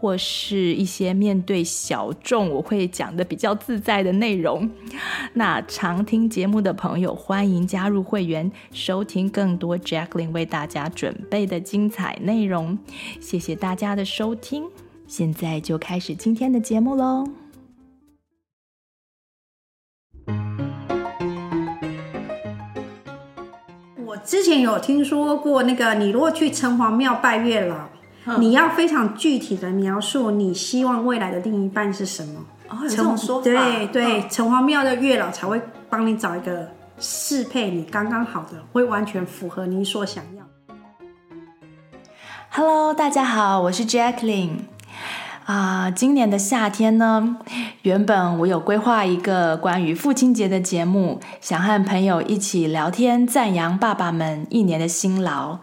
[0.00, 4.70] 或是一些面对小众，我会讲得比较自在的内容。
[5.34, 12.78] 那常听节目的朋友，欢迎加入会员，收听更多 Jacqueline 为大家准备的精彩内容。
[13.20, 14.64] 谢谢大家的收听，
[15.06, 17.28] 现在就开始今天的节目喽。
[24.06, 27.99] 我之前有听说过，那个你如果去城隍庙拜月老。
[28.38, 32.40] 你要非常具体的描述你希望未来的另一半是什么？
[32.68, 33.44] 哦，有这种说法。
[33.44, 40.44] 对对，城隍庙的月老才会帮你找一个适配你刚刚好的，会完全符合你所想要。
[42.50, 44.58] Hello，大家好，我是 Jacqueline。
[45.46, 47.38] 啊、呃，今年的夏天呢，
[47.82, 55.58] 原本我有规划一个关于父亲节的节目，想和朋友一起聊天，赞扬爸爸们一年的辛劳。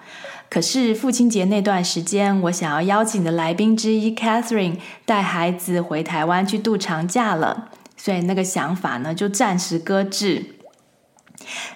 [0.49, 10.55] 可是父亲节那段时间，我想要邀请的来宾之一 Catherine 带孩子回台湾去度长假了，所以那个想法呢就暂时搁置。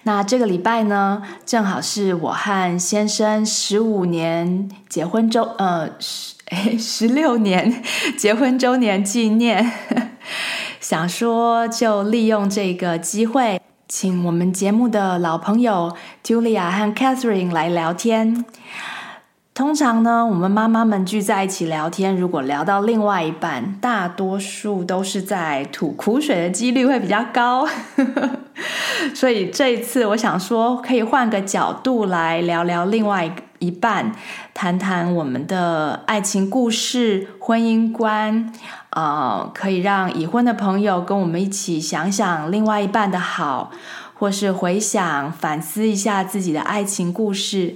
[0.03, 7.81] 那这个礼拜呢，正好是我和先生十五年结婚周，呃，十 诶十六年
[8.17, 9.71] 结婚周年纪念，
[10.81, 13.60] 想说就利用这个机会。
[13.93, 18.45] 请我们节目的老朋友 Julia 和 Catherine 来聊天。
[19.53, 27.67] 通常呢，我们妈妈们聚在一起聊天，如果聊到另外一半，大多数都是在吐苦水的几率会比较高。
[29.13, 33.29] 所以这一次，我想说，可以换个角度来聊聊另外
[33.59, 34.13] 一半，
[34.53, 38.53] 谈谈我们的爱情故事、婚姻观。
[38.91, 43.71] 呃，可以让已婚的朋友跟我们一起想想另外一半的好，
[44.13, 47.75] 或是回想反思一下自己的爱情故事，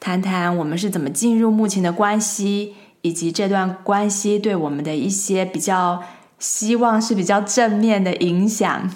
[0.00, 6.02] 谈谈我们是怎么进入目前的关系，以及这段关系对我们的一些比较
[6.40, 8.90] 希望是比较正面的影响。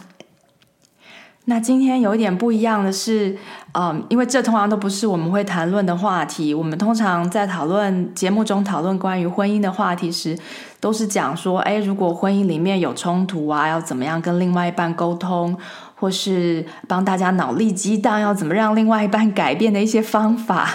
[1.47, 3.37] 那今天有一点不一样的是，
[3.72, 6.52] 嗯，因为这通常都不是我们会谈论的话题。
[6.52, 10.38] 我们通常在讨论节目中讨论关于婚姻的话题时，
[10.80, 15.56] 都是讲说，哎，如果婚姻里面有冲突啊，要怎么样跟另外一半沟通，
[15.94, 20.70] 或是帮大家脑力激荡，要怎么让另外一半改变的一些方法。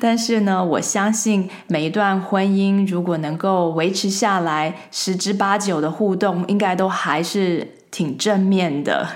[0.00, 7.72] 但是呢，我相信每一段婚姻如果能够维持下来，十之八九的互动应该都还是。
[7.88, 9.08] 挺正面的，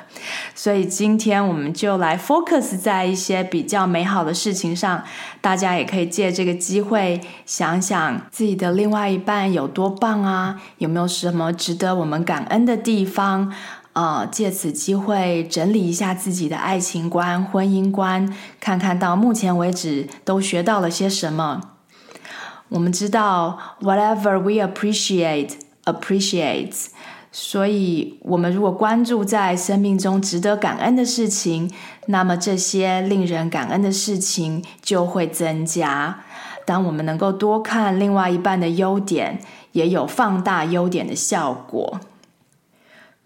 [0.55, 5.05] 所以今天我们就来 focus 在一些比较美好的事情上。
[5.43, 13.53] 大家也可以借这个机会想想自己的另外一半有多棒啊，有没有什么值得我们感恩的地方？
[13.93, 21.61] 呃，借此机会整理一下自己的爱情观、婚姻观，看看到目前为止都学到了些什么。
[22.69, 26.87] 我们知道，whatever we appreciate appreciates。
[27.33, 31.71] 所以，我们如果关注在生命中值得感恩的事情，
[32.07, 36.21] 那么这些令人感恩的事情就会增加。
[36.65, 39.41] 当我们能够多看另外一半的优点，
[39.73, 42.01] 也有放大优点的效果。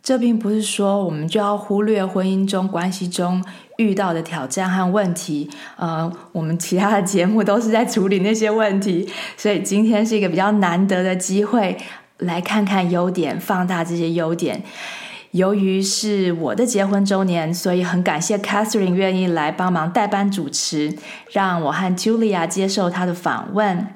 [0.05, 3.43] 这并不是说我们就要忽略婚姻中关系中
[3.79, 5.51] 遇到的挑战和问题。
[5.77, 11.77] 呃，我们其他的节目都是在处理那些问题，所以今天是一个比较难得的机会。
[12.19, 14.63] 来看看优点，放大这些优点。
[15.33, 20.97] 由于是我的结婚周年，所以很感谢 Catherine 愿意来帮忙代班主持，
[21.33, 23.89] 让我和 Julia 接受她的访问。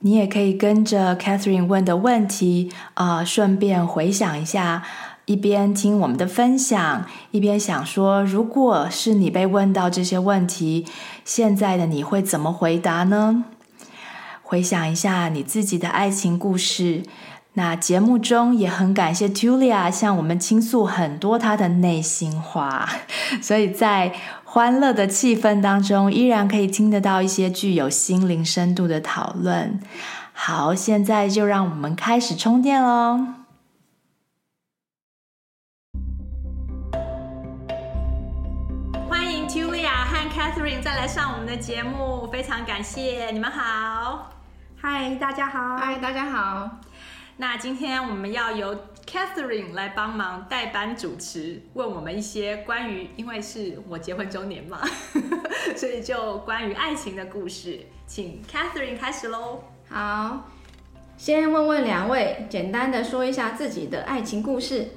[0.00, 4.82] 你也可以跟着 Catherine 问的问题，啊、顺便回想一下，
[5.26, 10.86] 一边听我们的分享，一边想说，如果是你被问到这些问题，
[11.24, 13.44] 现在的你会怎么回答呢？
[14.42, 17.02] 回想一下你自己的爱情故事。
[17.54, 22.88] 那节目中也很感谢 Julia 向我们倾诉很多她的内心话，
[23.42, 24.12] 所以在
[24.44, 29.80] 欢乐的气氛当中，依然可以听得到一些具有心灵深度的讨论。
[30.32, 33.45] 好，现在就让我们开始充电喽！
[41.06, 44.28] 来上我们的节目，非常感谢你们好。
[44.76, 45.76] 嗨，大家好！
[45.76, 46.68] 嗨，大家好！
[47.36, 48.76] 那今天我们要由
[49.06, 54.80] Catherine 来帮忙代班主持，问我们一些关于，因为是我结婚周年嘛，
[55.78, 59.62] 所以就关于爱情的故事，请 Catherine 开始喽。
[59.88, 60.50] 好，
[61.16, 64.88] 先问问两位，简单的说一下自己的爱情故事。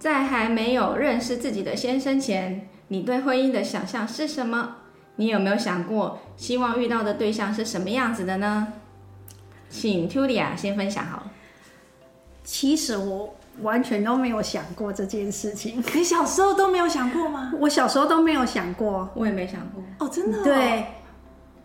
[0.00, 4.77] 在还没有认识自己的先生前，你对婚姻的想象是什么？
[5.18, 8.68] 你有没有想过，希望遇到的对象是什么样子的呢？
[9.68, 11.32] 请 Tulia 先分享好了。
[12.44, 15.82] 其实我完全都没有想过这件事情。
[15.92, 17.52] 你小时候都没有想过吗？
[17.58, 19.82] 我小时候都没有想过，我也没想过。
[19.98, 20.44] 哦，真的哦？
[20.44, 20.86] 对，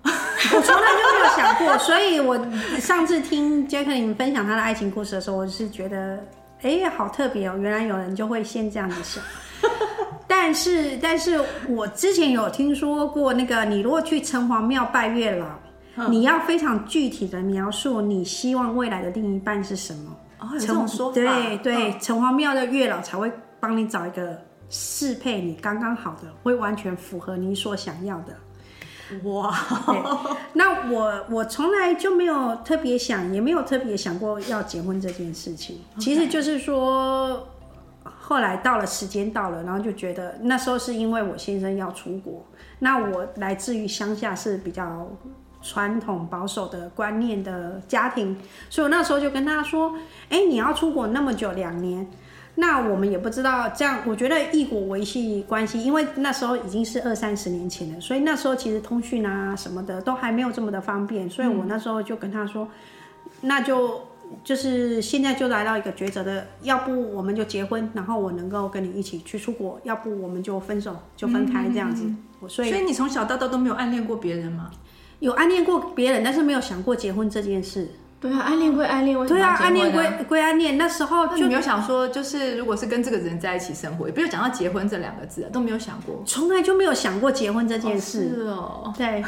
[0.03, 1.77] 我从来就没有想过。
[1.85, 2.38] 所以我
[2.79, 6.19] 上次听 Jacqueline 分享他的爱情故事的时候，我是觉得，
[6.63, 7.55] 哎，好特别哦！
[7.57, 9.23] 原来有人就会先这样子想。
[10.28, 15.46] 但是，但是我之前有听说过，那个你如果去城隍庙拜月老，
[15.96, 20.16] 嗯，你要非常具体的描述你希望未来的另一半是什么。
[20.40, 21.14] 哦，有这种说法。
[21.14, 28.36] 对对，城隍庙的月老才会帮你找一个适配你刚刚好的，会完全符合你所想要的。
[29.25, 29.54] 哇，
[30.54, 35.78] 那我我从来就没有特别想，也没有特别想过要结婚这件事情。
[35.98, 36.04] Okay.
[36.04, 37.48] 其实就是说，
[38.25, 42.46] 后来到了时间到了，然后就觉得那时候是因为我先生要出国，
[42.80, 45.08] 那我来自于乡下是比较。
[45.66, 48.38] 传统保守的观念的家庭，
[48.70, 49.96] 所以我那时候就跟他说
[50.28, 52.06] ：“哎，你要出国那么久，两年，
[52.56, 54.00] 那我们也不知道这样。
[54.06, 61.30] 我觉得异国维系关系，因为那时候已经是二三十年前了，所以那时候其实通讯啊什么的都还没有这么的方便。
[61.30, 62.68] 所以我那时候就跟他说，
[63.40, 64.02] 那就
[64.44, 72.06] 就是现在就来到一个抉择的，要不我们就结婚，然后我能够跟你一起去出国；要不我们就分手，就分开这样子。
[72.47, 74.71] 所以，所以你从小到大都没有暗恋过别人吗？”
[75.19, 77.88] 有暗恋过别人，但是没有想过结婚这件事。
[78.19, 80.77] 对啊，暗恋归暗恋，对啊，暗恋归归暗恋。
[80.77, 88.29] 那时候就没有想说，就是如果是跟这个人在一起生活，也不用讲到结婚这两个字，啊都没有想过，从来就没有想过结婚这件事。
[88.29, 89.24] 哦是哦，对，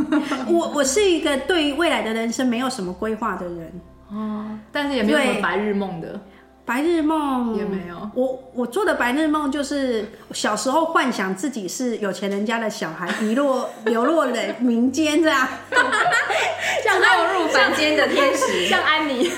[0.52, 3.72] 我我是一个对于未来的人生没有什么规划的人，
[4.10, 6.20] 哦，但是也没有什么白日梦的。
[6.64, 7.56] 白日梦。
[7.56, 15.48] 也没有，我我做的白日梦就是小时候幻想自己是有钱人家的小孩，遗落流落了民间这样，
[16.84, 19.30] 像落入凡间的天使，像安妮，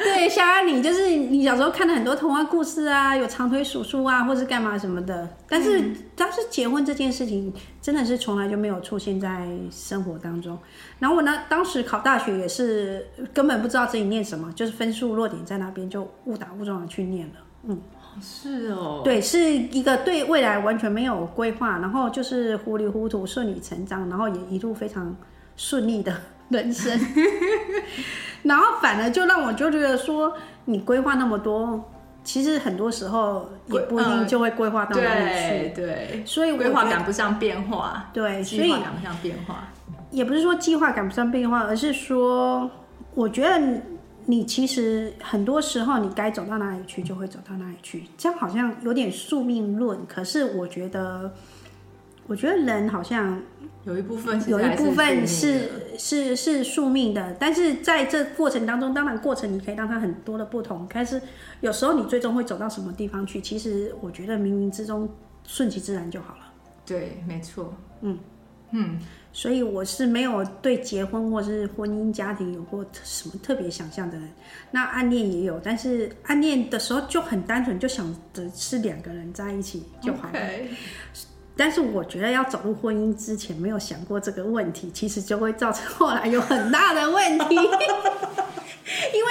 [0.00, 7.52] 对，像安妮，就是你小时候看了很多童话故事啊，有长腿叔叔啊，或是干嘛什么的，但是当时结婚这件事情
[7.82, 10.58] 真的是从来就没有出现在生活当中。
[10.98, 17.34] 然后我呢，当时考大学也是根本不知道自己念什么，就是分数落点在那边，就误打误撞的去念了。
[17.64, 17.80] 嗯，
[18.20, 25.16] 是哦，对，是一个对未来完全没有规划，然后就是糊里糊涂顺理成章，然后也一路非常
[25.56, 26.14] 顺利的
[26.48, 26.98] 人生。
[28.44, 30.36] 然后反而就让我就觉得说，
[30.66, 31.82] 你规划那么多，
[32.24, 35.74] 其实很多时候也不一定就会规划到哪里去。
[35.74, 38.10] 对，对，所以规划赶不上变化。
[38.12, 39.68] 对，计划赶不上变化。
[40.10, 42.70] 也不是说计划赶不上变化，而是说，
[43.14, 43.60] 我觉得
[44.26, 49.98] 你其实很多时候你该走到哪里去就会走到哪里去，这样好像有点宿命论。
[50.06, 51.30] 可是我觉得，
[52.26, 53.42] 我觉得人好像
[53.84, 61.20] 有一部分有一部分是是是宿命的，但是在这过程当中，当然过程你可以让它很多的不同，但是
[61.60, 65.08] 有时候你最终会走到什么地方去，其实我觉得冥冥之中
[65.44, 66.52] 顺其自然就好了。
[66.86, 68.18] 对，没错，嗯。
[68.76, 68.98] 嗯，
[69.32, 74.28] 所以我是没有对结婚或是婚姻家庭有过什么特别想象的人。
[74.72, 80.34] 那暗恋也有，但是暗恋的时候就很单纯，就想着是两个人在一起就好了。
[80.34, 80.66] Okay.
[81.56, 87.54] 但是我觉得要走入婚姻之前，没有想过这个问题，其实就会造成后来有很大的问题。
[89.14, 89.30] 因为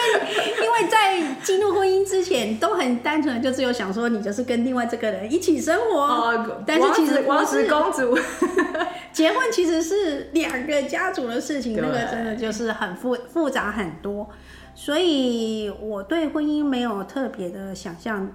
[0.63, 6.01] 因为在进入婚姻之前都很单纯，就只有想说你就是跟另外这个人一起生活。
[6.01, 8.17] 哦，但是其实王子公主
[9.13, 14.27] 结婚其实是两个家族的事情，那个真的就是很复复杂很多。
[14.73, 18.31] 所以我对婚姻没有特别的想象，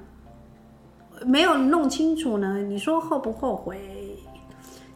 [1.26, 2.58] 没有弄清楚呢。
[2.58, 3.78] 你说后不后悔？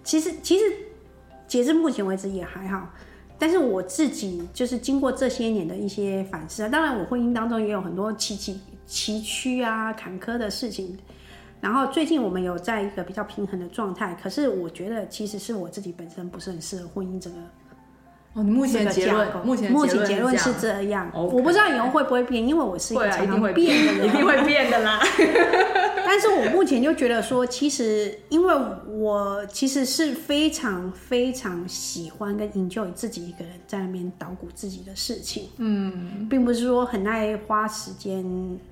[0.05, 0.65] 其实其实
[1.47, 2.89] 截至目前为止也还好。
[3.39, 10.97] 但是我自己就是经过这些年的一些反思啊，当然我婚姻当中也有很多崎崎崎岖啊、坎坷的事情。
[11.61, 17.37] 然后最近我们有在一个比较平衡的状态，可是我觉得其实是我自己本身不是很适合婚姻这个。
[18.35, 21.21] 哦，你目前结论，目前目前结论是这样，okay.
[21.21, 24.99] 我不知道以后会不会变，因为我是一个常常变的人，一定会变的啦。
[26.05, 28.55] 但是我目前就觉得说，其实因为
[28.89, 38.25] 我其实是非常非常喜欢跟 enjoy 自己一个人在那边捣鼓自己的事情，嗯，并不是说很爱花时间，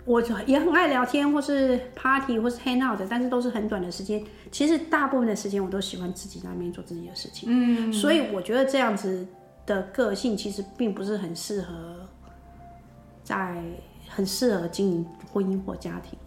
[0.04, 4.22] 我也很爱聊天或是 party 或是 hang out 的，但是都是很短的时间。
[4.50, 9.26] 其实大部分的时间我都喜欢自己在那边做自己的事情，嗯，所以我觉得这样子
[9.70, 12.00] 的个性其实并不是很适合
[13.22, 13.62] 在
[14.08, 16.18] 很适合经营婚姻或家庭。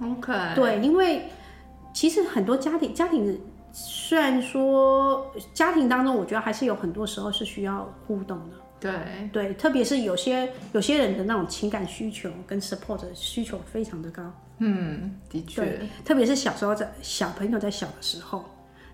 [0.00, 1.28] OK，对，因为
[1.92, 3.38] 其实很多家庭，家庭
[3.70, 8.56] 虽然说家庭当中，我觉得还是有很多时候是需要互动的。
[8.78, 14.22] 对对，特别是有些有些人的那种情感需求跟 support 需求非常的高。
[14.58, 18.44] 嗯，的确，特别是小时候在小朋友在小的时候，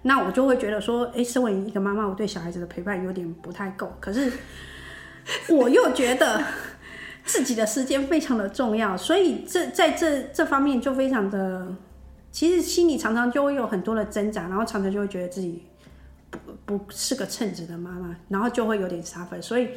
[0.02, 3.92] 那我就会觉得说，哎，身为一个妈妈，我对小孩子的陪伴有点不太够。
[4.00, 4.32] 可是
[5.48, 6.42] 我又觉得。
[7.24, 11.72] 自己的时间非常的重要，所以这在这这方面就非常的，
[12.32, 15.62] 其实心里常常就会有很多的挣扎，然后常常就会觉得自己
[16.66, 19.40] 不不是个称职的妈妈，然后就会有点 suffer。
[19.40, 19.68] 所以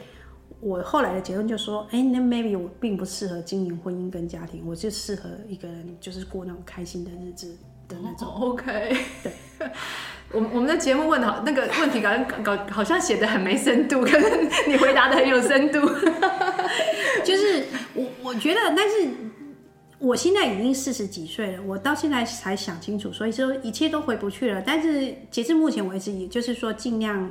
[0.60, 7.55] 我后来的结论就说，哎，那 maybe 我并不适合经营婚姻跟家庭，我就适合一个人就是过那种开心的日子
[7.88, 8.27] 的那种。
[8.27, 9.32] Oh, OK，对。
[10.32, 12.10] 我我们的节目问的好，那个问题搞
[12.44, 15.80] 搞好像写的很没深度， 可是你回答的很有深度。
[17.24, 17.63] 就是
[17.94, 19.08] 我我觉得，但是
[20.00, 24.62] 我现在已经四十几岁了，我到现在才想清楚，所以说一切都回不去了。
[24.65, 27.30] 但是截至目前为止，也就是说尽量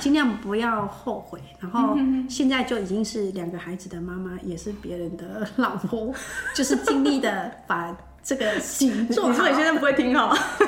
[0.00, 1.40] 尽量不要后悔。
[1.58, 1.96] 然后
[2.28, 6.14] 现在就已经是两个孩子的妈妈，也是别人的老婆，
[6.54, 7.96] 就是尽力的把。
[8.24, 10.34] 这个星座，你说你现在不会听哈？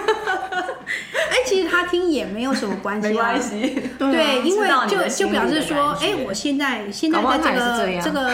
[1.30, 3.82] 哎，其实他听也没有什么关系，没关系。
[3.98, 8.30] 对，因为就就表示说，哎，我现在现在在这个这个，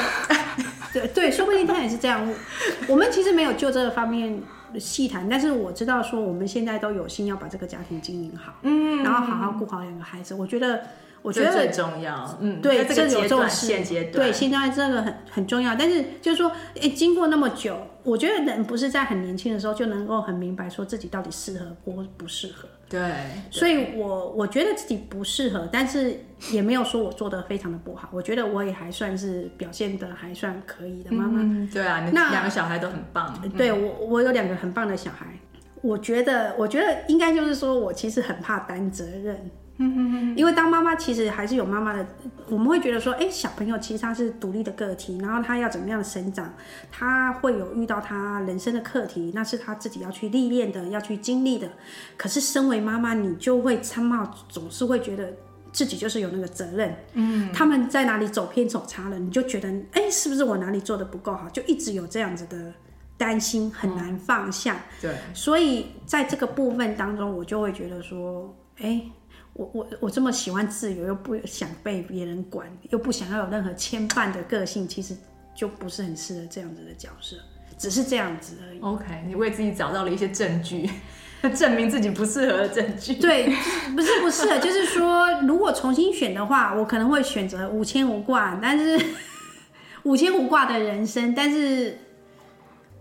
[0.92, 2.28] 对对，说不定他也是这样。
[2.88, 4.42] 我们其实没有就这个方面
[4.78, 10.34] 细谈，但是我知道说，我们现在都有心要把这个家庭经营好，嗯，然后好好顾好两个孩子。
[10.34, 10.82] 我觉得。
[11.22, 15.74] 我觉得最重要，嗯，对，这个阶段，现阶段，对，现在这个很很重要。
[15.76, 16.50] 但是就是说，
[16.80, 22.68] 哎，经过那么久，我觉得人不是在很年轻的时候就能够很明白说自己到底适合或不适合。
[22.88, 23.10] 对，对，
[23.50, 28.08] 所以我我觉得自己不适合，但是也没有说我做的非常的不好。
[28.12, 31.40] 我觉得我也还算是表现的还算可以的妈妈。
[31.40, 33.40] 嗯，对啊，那两个小孩都很棒。
[33.56, 35.26] 对，我我有两个很棒的小孩。
[35.82, 39.50] 我觉得，我觉得应该就是说我其实很怕担责任。
[40.36, 42.06] 因为当妈妈其实还是有妈妈的，
[42.48, 46.52] 我们会觉得说，哎，小朋友其实他是独立的个体，然后他要怎么样的生长，
[46.90, 51.68] 他会有遇到他人生的课题，那是他自己要去历练的，要去经历的。
[52.16, 55.32] 可是身为妈妈，你就会参冒，总是会觉得
[55.72, 56.96] 自己就是有那个责任。
[57.14, 61.48] 嗯，他们在哪里走偏走差了，你就觉得，哎，是不是我哪里做的不够好？
[61.50, 62.72] 就一直有这样子的
[63.16, 64.74] 担心，很难放下。
[64.74, 69.02] 嗯，对，所以在这个部分当中，我就会觉得说，哎。
[69.54, 75.14] 我我我这么喜欢自由，又不想被别人管，又不想要有任何牵绊的个性，其实
[75.54, 77.36] 就不是很适合这样子的角色，
[77.76, 78.80] 只是这样子而已。
[78.80, 80.88] OK，你为自己找到了一些证据，
[81.54, 83.14] 证明自己不适合的证据。
[83.14, 83.54] 对，
[83.94, 88.98] 不是不适合，就是说，如果重新选的话，我可能会选择无牵无挂，但是
[90.04, 91.98] 无牵无挂的人生，但是。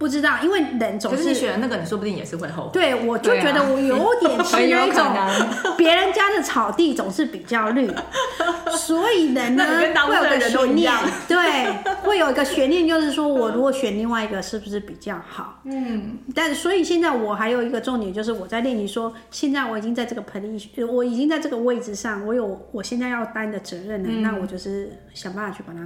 [0.01, 2.71] 不知道，因为人总是，选的那个，你说不定也是会后悔。
[2.73, 5.05] 对，我就觉得我有点是那种
[5.77, 7.87] 别人家的草地总是比较绿，
[8.75, 9.63] 所以人呢
[10.07, 10.91] 会有个悬念，
[11.27, 15.59] 对， 会有一个悬念，就是说我如果选另外一个是不是比较好？
[15.65, 25.79] 嗯，但所以现在我还有一个重点，就是我在练习说，现在我已经在这个盆地，我已经在这个位置上，我有我现在要担的责任了，嗯、那我就是想办法去把它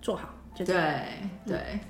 [0.00, 0.28] 做好。
[0.54, 0.64] 就。
[0.64, 0.76] 对
[1.44, 1.80] 对。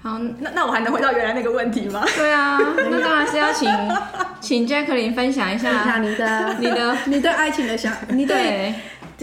[0.00, 2.04] 好，那那我还能回到原来那个问题吗？
[2.16, 2.58] 对啊，
[2.90, 3.68] 那当然是要请
[4.40, 8.74] 请 Jacqueline 分享一下你的你的 你对爱情的想，你对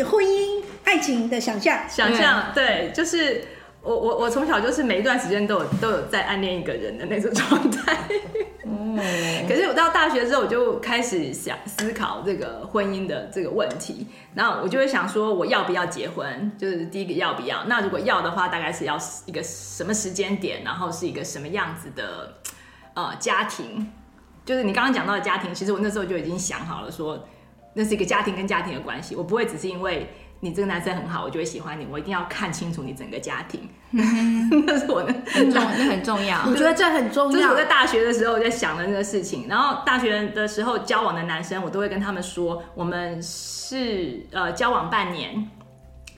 [0.03, 1.79] 婚姻爱情的想象。
[1.87, 3.41] 想象，对，就是
[3.85, 7.95] 我我我从小就是每一段时间都有都有在暗恋一个人的那种状态。
[9.47, 16.51] 可是我到大学之后，我就开始想思考这个婚姻的这个问题，然后我就会想说，我要不要结婚？
[16.57, 17.63] 就是第一个要不要？
[17.65, 20.63] 那如果要的话，大概是要一个什么时间点？
[20.63, 22.33] 然后是一个什么样子的
[22.95, 23.91] 呃家庭？
[24.45, 27.27] 就是你刚刚讲到的家庭，其实我那时候就已经想好了说，说
[27.73, 30.09] 那是一个家庭跟家庭的关系，我不会只是因为。
[30.45, 31.87] 你这个男生很好，我就会喜欢你。
[31.89, 36.39] 我一定要看清楚你整个家庭， 那是我的很重，那很重要。
[36.45, 37.31] 我觉得这很重要。
[37.31, 39.47] 这是我在大学的时候我在想的那个事情。
[39.49, 45.49] 然后大学的时候交往的男生，我都会跟他们说，我们是呃交往半年，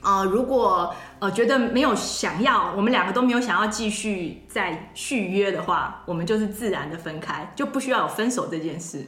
[0.02, 9.06] 呃如果呃觉得没有想要，我们两个都没有想要继续再续约的话，我们就是自然的分开，就不需要有分手这件事。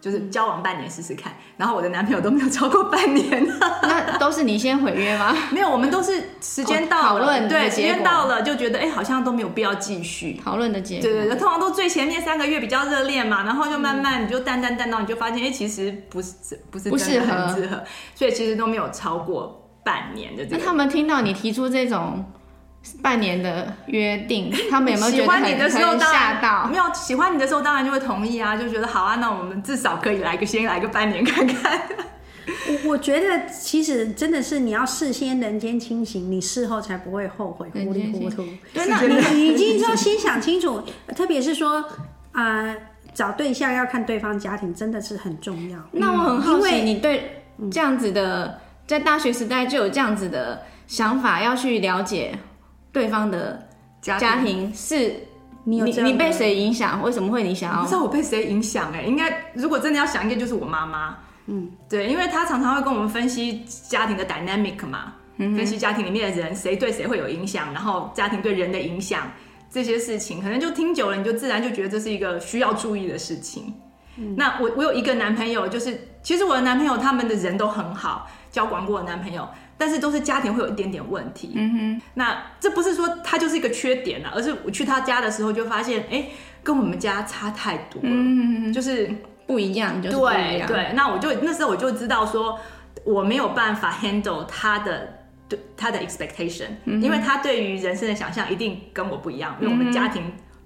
[0.00, 3.46] 就是交往半年试试看，然后我的男朋友都没有超过半年，
[3.82, 5.36] 那都是你先毁约吗？
[5.50, 11.02] 没有，我们都是时间到了，讨论对，时间到了就觉得哎、欸，好像都没有必要继续讨论的结果。
[11.02, 16.34] 对对对，通常都最前面三个月比较热恋嘛，然后就慢慢你就淡淡淡到，你就发现哎、欸，其实不是
[16.70, 17.82] 不是不适合，适合，
[18.14, 20.58] 所以其实都没有超过半年的这个。
[20.58, 22.24] 那他们听到你提出这种。
[23.02, 26.66] 半年的约定， 他们有没有觉得喜欢你的时候吓到？
[26.66, 31.80] 没有喜欢你的时候，当然就会同意啊，就觉得好啊，那我们至少可以来个先来个半年看看。
[32.48, 38.42] 我我觉得其实真的是你要事先人间清醒，你事后才不会后悔糊里糊涂。
[38.72, 39.00] 对，那
[39.32, 40.82] 你已经说先想清楚，
[41.14, 41.84] 特别是说
[42.32, 42.76] 啊、呃，
[43.12, 45.78] 找对象要看对方家庭，真的是很重要。
[45.92, 52.32] 那我很好奇，你对这样子的，在大学时代就有这样子的想法，要去了解。
[52.92, 53.68] 对方的
[54.00, 55.14] 家庭是
[55.64, 57.02] 你你你被谁影响？
[57.02, 57.82] 为什么会你想要？
[57.82, 61.16] 不知道我被谁影响哎、欸，应该如果真的要想一个，就是我妈妈。
[61.46, 69.30] 嗯，对，因为她常常会跟我们分析家庭的 dynamic 嘛，嗯、分析家庭里面的人谁对谁会有影响，然后家庭对人的影响
[69.70, 73.74] 这些事情，可能就听久了，你就自然就觉得这是一个需要注意的事情。
[74.16, 79.48] 嗯、那我我有一个男朋友，就是其实我的男朋友他们的人都很好，交往过我男朋友。
[79.78, 86.30] 但是都是家庭会有一点点问题，嗯哼，那这不是说他就是一个缺点了，而是我去他家的时候就发现，哎、欸，
[86.64, 89.08] 跟我们家差太多了，嗯就是
[89.46, 90.92] 不一样，对对。
[90.94, 92.58] 那我就那时候我就知道说，
[93.04, 95.08] 我没有办法 handle 他的
[95.48, 100.24] 对他的 expectation，、嗯、因为他对于人生的想象一定跟我不一样，因为我们家庭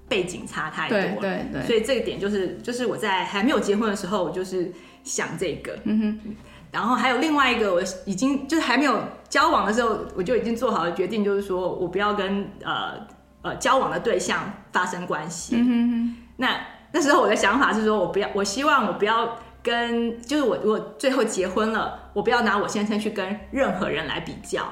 [0.09, 4.73] 背景差太多了，对对对，所以这个点就是就是我在还没有结婚的时候，我就是
[5.05, 6.35] 想这个，嗯哼。
[6.73, 8.99] 然后还有另外一个，我已经就是还没有
[9.29, 12.95] 交往的时候，我就已经做好了决定，就是说我不要跟呃
[13.43, 15.55] 呃交往的对象发生关系。
[15.57, 16.17] 嗯哼哼。
[16.39, 16.61] 那
[16.91, 24.63] 那时候我的想法是说，我不要，我希望我不要跟，就是我如果最后结婚了，我不要拿我先生去跟任何人来比较。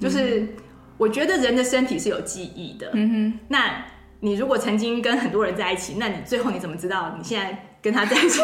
[0.00, 0.48] 就是
[0.96, 2.88] 我觉得人的身体是有记忆的。
[2.94, 3.38] 嗯哼。
[3.48, 3.84] 那
[4.20, 7.66] 你如果曾经跟很多人在一起，那你最后你怎么知道你现在？
[7.84, 8.40] 跟他在一起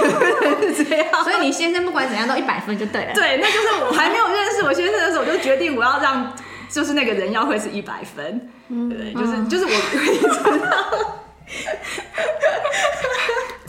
[0.77, 3.13] 是这样， 所以你先生不管怎样都一百分就对了。
[3.15, 6.31] 对，那就是我还没有认识我先生的时候，我就决定我要让，
[6.69, 8.51] 就是那个人要会是一百分。
[8.69, 10.29] 嗯，对，就是就是我可以知
[10.61, 11.17] 道。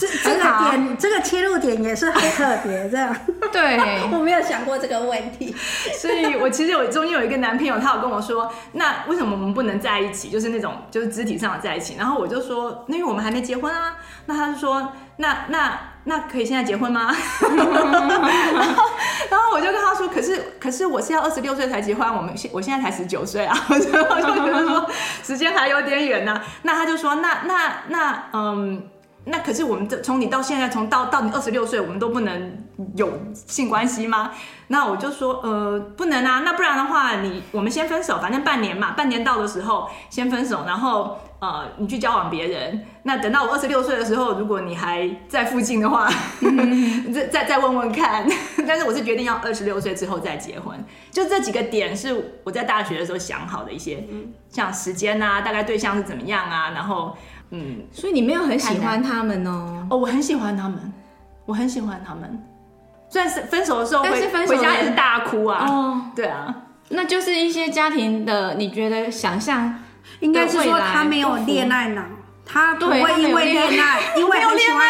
[0.02, 3.16] 这这个点，这个切入点也是很特别，这样。
[3.54, 3.78] 对，
[4.12, 5.56] 我没有想过这个问题。
[5.96, 10.32] 所以我其实我中间有一个男朋友，他有跟我说，那为什么我们不能在一起？
[10.32, 11.98] 就是那种就是肢体上的在一起。
[12.00, 13.96] 然后我就说，那因为我们还没结婚啊。
[14.26, 17.16] 那他就说，那那那可以现在结婚吗？
[19.30, 24.90] 然后我就跟他说，可是可是我是要二十六岁才结婚，我们现我现在才十九岁啊，我就觉得说
[25.22, 26.42] 时间还有点远呢。
[26.64, 28.82] 那他就说，那那那嗯。
[29.26, 32.58] 那可是我们这从你到现在，从到到你二十六岁，我们都不能
[32.96, 34.32] 有性关系吗？
[34.68, 36.42] 那我就说，呃，不能啊。
[36.44, 42.84] 那不然的话，你我们先分手，反正半年嘛，半年到的时候先分手，然后呃，你去交往别人。
[43.04, 46.10] 那等到我二十六岁的时候，如果你还在附近的话，
[47.14, 48.28] 再再再问问看。
[48.68, 50.84] 但是我是决定要二十六岁之后再结婚。
[51.12, 54.04] 就这几个点是我在大学的时候想好的一些，
[54.50, 57.16] 像时间啊，大概对象是怎么样啊，然后。
[57.52, 59.88] 嗯，所以你没有很喜欢他们哦？
[59.90, 60.94] 哦，我很喜欢他们，
[61.46, 62.42] 我很喜欢他们。
[63.10, 65.66] 虽然是分手的时候，但是分手回家也是大哭啊。
[65.68, 66.56] 哦，对啊，
[66.90, 69.76] 那就是一些家庭的，你觉得想象
[70.22, 72.04] 应该是说他没有恋爱脑，
[72.46, 74.82] 他不会因为恋爱，因为很喜欢。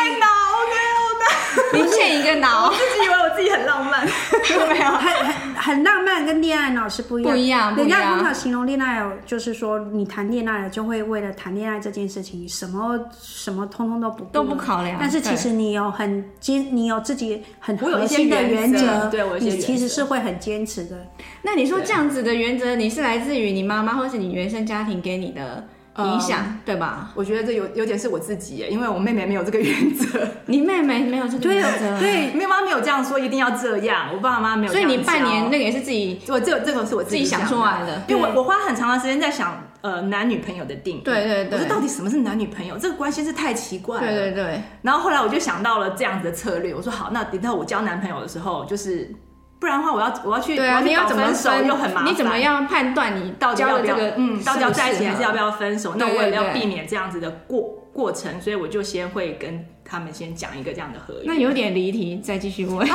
[1.74, 4.06] 你欠一个脑， 我自己以为我自己很浪漫，
[4.70, 7.32] 没有，很很很浪漫，跟恋爱脑是不一样。
[7.32, 14.98] 不一样，人家通常形容恋爱，就是说你谈恋爱了，就会为了谈恋爱这件事情，什么什么通通都不都不考量。
[15.00, 21.08] 但是其实你有很坚，你有自己很核心的原则，对，我你其实是会很坚持的。
[21.42, 25.66] 那你说这样子的原则，你是来自于你妈妈，或是你原生家庭给你的？
[25.98, 27.12] 影响、嗯、对吧？
[27.16, 30.20] 我觉得这有有点是我自己耶，因为我妹妹没有这个原则。
[30.48, 32.00] 你妹妹没有这个原则？
[32.00, 34.10] 对，妹妈没有这样说，一定要这样。
[34.14, 34.72] 我爸妈没有。
[34.72, 38.04] 所以你半年那个也是自己，我这这个是我自己想出来的。
[38.08, 41.02] 因为我我花很长的时间在想，呃，男女朋友的定义。
[41.02, 41.54] 对对对。
[41.54, 42.78] 我说到底什么是男女朋友？
[42.78, 44.08] 这个关系是太奇怪了。
[44.08, 44.62] 对对对。
[44.82, 46.74] 然后后来我就想到了这样子的策略。
[46.74, 49.14] 我说好，那等到我交男朋友的时候，就是。
[49.62, 52.12] 不然的话，我要我要去，对啊，你要怎么分又很麻烦。
[52.12, 53.96] 你怎么样判断你到底要不要？
[54.18, 55.94] 嗯，到底要在一起还是要不要分手？
[55.98, 57.62] 那我也要避免这样子的过
[57.94, 61.26] 过程，所以我就先会跟他们先讲一个这样的合约。
[61.26, 62.88] 那有点离题，再继续问。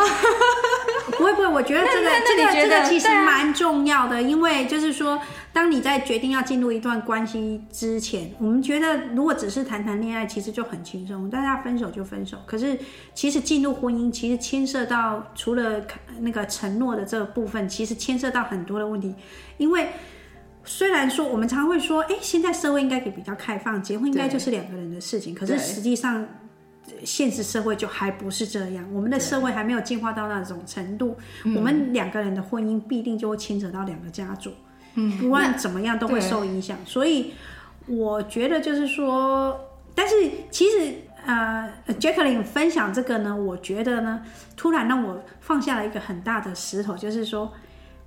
[1.27, 5.21] 不会不会，我觉得这个这个这个其实蛮重要的，因为就是说，
[5.53, 12.39] 当你在决定要进入一段关系之前，我们觉得如果只是谈谈恋爱，其实就很轻松，大家分手就分手。
[12.47, 12.79] 可是
[13.15, 15.85] 其实进入婚姻，其实牵涉到除了
[16.21, 19.15] 那个承诺的这个部分，其实牵涉到很多的问题。
[19.57, 19.89] 因为
[20.65, 26.27] 虽然说我们常会说，哎，现在社会应该也比较开放，结婚应该就是两个人的事情，可是实际上。
[27.05, 31.17] 现实社会就还不是这样，我们的社会还没有进化到那种程度。
[31.45, 34.53] 我们两个人的婚姻必定就会牵扯到两个家族，
[34.95, 36.79] 嗯，不管怎么样都会受影响。
[36.85, 37.33] 所以
[37.87, 39.59] 我觉得就是说，
[39.95, 40.15] 但是
[40.51, 44.23] 其实呃，Jacqueline 分享这个呢，我觉得呢，
[44.57, 47.53] 突然让我放下了一个很大的石头，就是说。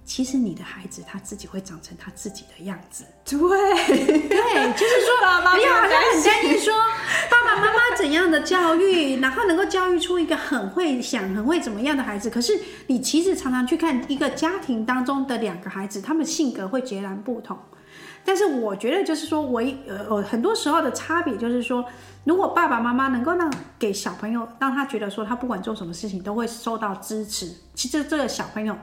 [0.10, 5.90] 其实你的孩子他自己会长成他自己的样子，对对，就是说，爸 爸妈妈很
[6.24, 6.74] 担心说
[7.30, 12.28] 爸爸妈妈怎样的教育，然后能够教育出一个很会想、很会怎么样的孩子。
[12.28, 17.56] 可是你其实常常去看一个家庭当中的两个孩子，他们性格会截然不同。
[18.26, 21.86] 但是我觉得就是说，我呃很多时候的差别就是说，
[22.24, 28.76] 如果爸爸妈妈能够让给小朋友让他觉得说他不管做什么事情都会受到支持，其实这个小朋友。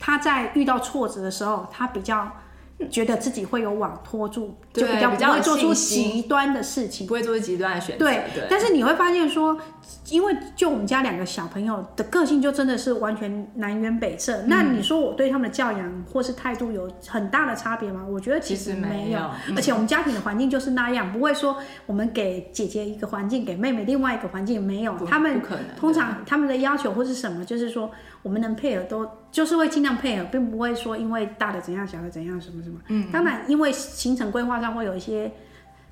[0.00, 2.28] 他在遇到挫折的时候，他比较
[2.90, 8.06] 觉得自己会有网拖住，就比较不会做出极端的事情，不会做出极端的选择。
[8.06, 8.46] 对，对。
[8.48, 9.56] 但是你会发现说，
[10.10, 14.36] 因为就我们家两个小朋友的个性就真的是完全南辕北辙。
[14.42, 14.44] 嗯。
[14.48, 18.04] 那你说我对他们的教养或是态度有很大的差别吗？
[18.08, 18.94] 我觉得其实没有。
[19.04, 19.30] 没有。
[19.56, 24.96] 而且我们家庭的环境就是那样，不会说我们给姐姐一个环境，给妹妹另外一个环境，没有。
[25.06, 25.40] 他们
[25.76, 27.90] 通常他们的要求或是什么，就是说。
[28.22, 32.78] 我们能配合都就是会尽量配合，并不会说因为大的怎样，小的怎样，什么什么。
[32.88, 35.32] 嗯，当然，因为行程规划上会有一些，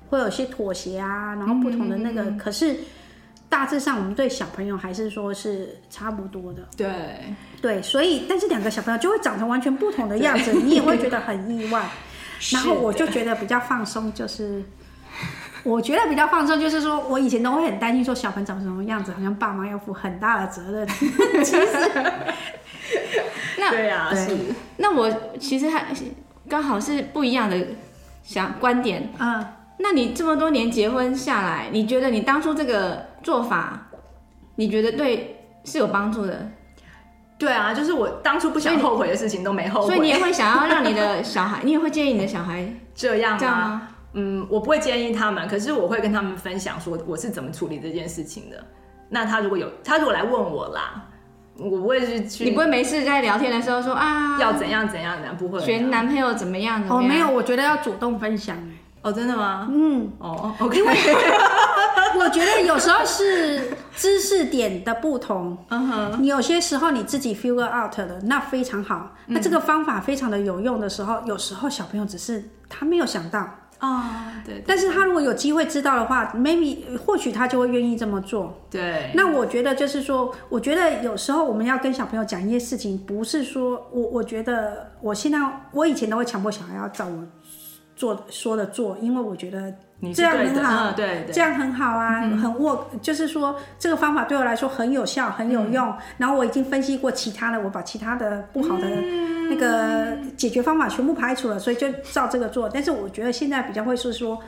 [0.09, 2.75] 会有一些妥协啊，然后不同的那个，嗯、可是
[3.49, 6.67] 大致上我们对小朋友还是说是差不多的。
[6.77, 6.87] 对
[7.61, 11.89] 对，所以但是两个小朋友就会长成完全不同的样子，你也会觉得很意外。
[12.53, 14.63] 然后我就觉得比较放松，就是。
[15.65, 20.87] 我觉得比较放松，就是说我以前都会很担心，说小朋友长什么样子，好像爸妈要负很大的责任。
[21.43, 21.91] 其实，
[23.59, 24.37] 那对啊，是。
[24.77, 25.93] 那我其实还
[26.47, 27.57] 刚好是不一样的
[28.23, 29.11] 想观点。
[29.19, 29.45] 嗯，
[29.81, 33.87] 那你这么多年结婚下来，你觉得你当初这个做法，
[34.55, 36.51] 你觉得对是有帮助的？
[37.37, 43.37] 对啊，就是我当初不想后悔的事情都没后悔，所以你也会想要让你的小孩， 你也会建议你的小孩这样吗？
[43.39, 43.89] 这样吗？
[44.11, 48.61] 嗯，我不会建议他们，可是我会跟他们分享说我是怎么处理这件事情的。
[49.07, 51.05] 那他如果有，他如果来问我啦，
[51.55, 56.93] 我不会是去，你不会没事在聊天的时候说啊，要怎样怎样的，不会选男朋友怎么样的？
[56.93, 58.57] 哦，没有，我觉得要主动分享。
[59.01, 59.67] 哦，真的吗？
[59.71, 60.81] 嗯，哦，OK。
[62.17, 65.57] 我觉得有时候是知识点的不同。
[65.69, 69.15] 嗯哼，你有些时候你自己 figure out 了，那非常好。
[69.27, 73.47] 那这个方法非常的有用的时候，有时候小朋友只是他没有想到。
[73.77, 78.53] 啊、oh，对，但是他如果有机会知道的话，maybe 或许他就会愿意这么做。
[78.69, 85.39] 对，那我觉得就是说，我觉得有时候我们要跟小朋友讲一些事情，不是说我我觉得我现在
[85.71, 87.23] 我以前都会强迫小孩要照我
[87.99, 89.71] 做说的做，因为我觉得。
[90.15, 95.89] 这样很好，嗯、对，对，这样很好啊，嗯、很 work，就是说这个方法对我来说很有效，很有用。
[95.89, 98.87] 嗯、然后我已经分析过其他的，我把其他的不好的
[99.49, 102.69] 那个解决方法全部排除了，所以就照这个做。
[102.69, 104.39] 但是我觉得现在比较会是说，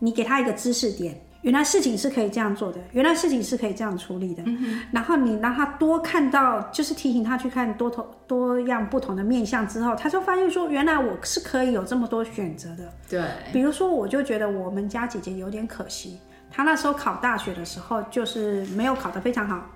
[0.00, 1.16] 你给他一个知识点。
[1.42, 4.42] 原来事情是可以这样做的，原来事情是可以这样处理的。
[4.46, 12.92] 嗯、然后你让他多看到，就是提醒他去看多头多样不同的面相之后，他就发现说，原来我是可以有这么多选择的。
[13.08, 16.18] 对，比如说，我就觉得我们家姐姐有点可惜，
[16.50, 19.66] 她那时候考大学的时候就是没有考得非常好，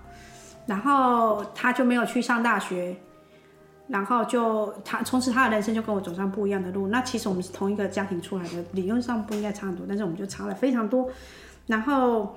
[0.67, 2.97] 然后她就没有去上大学。
[3.89, 6.89] 然后就他从此他的人生就跟我走上不一样的路。
[6.89, 11.09] 那其实我们是同一个家庭出来的，理论上不应该差很多，但是我们就差了非常多。
[11.67, 12.37] 然后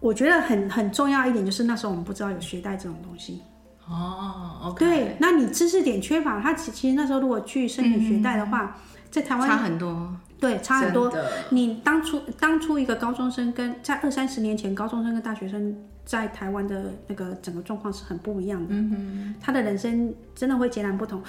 [0.00, 3.42] 我觉得很很重要一点就是那时候我们不知道有学贷这种东西。
[3.88, 4.84] 哦，OK。
[4.84, 10.16] 对，那你知识点缺乏，他其其实那时候如果去申请学贷的话，嗯、在台湾差很多。
[10.38, 11.12] 对，差很多。
[11.50, 15.76] 你当初当初一个高中生跟在二三十年前高中生跟大学生。
[16.04, 21.22] 在台湾的那个整个状况是很不一样的，嗯，他的人生真的会截然不同。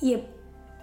[0.00, 0.18] 也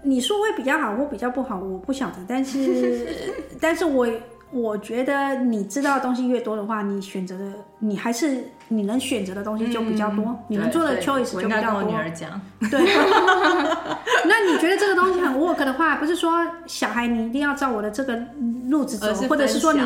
[0.03, 3.07] 你说会比较好或比较不好，我不晓得，但是，
[3.59, 4.07] 但是我。
[4.51, 7.45] 我觉得你知道的东西越多的话，你选择的
[7.79, 11.81] 你还是你能选择的东西就比较多，嗯、你能做的 choice 就比较多。
[11.81, 12.79] 我女儿讲，对。
[14.25, 18.19] 那你觉得这个东西很 work 的话，不是说小孩你一定要照我的这个
[18.67, 19.81] 路子走，或者是说你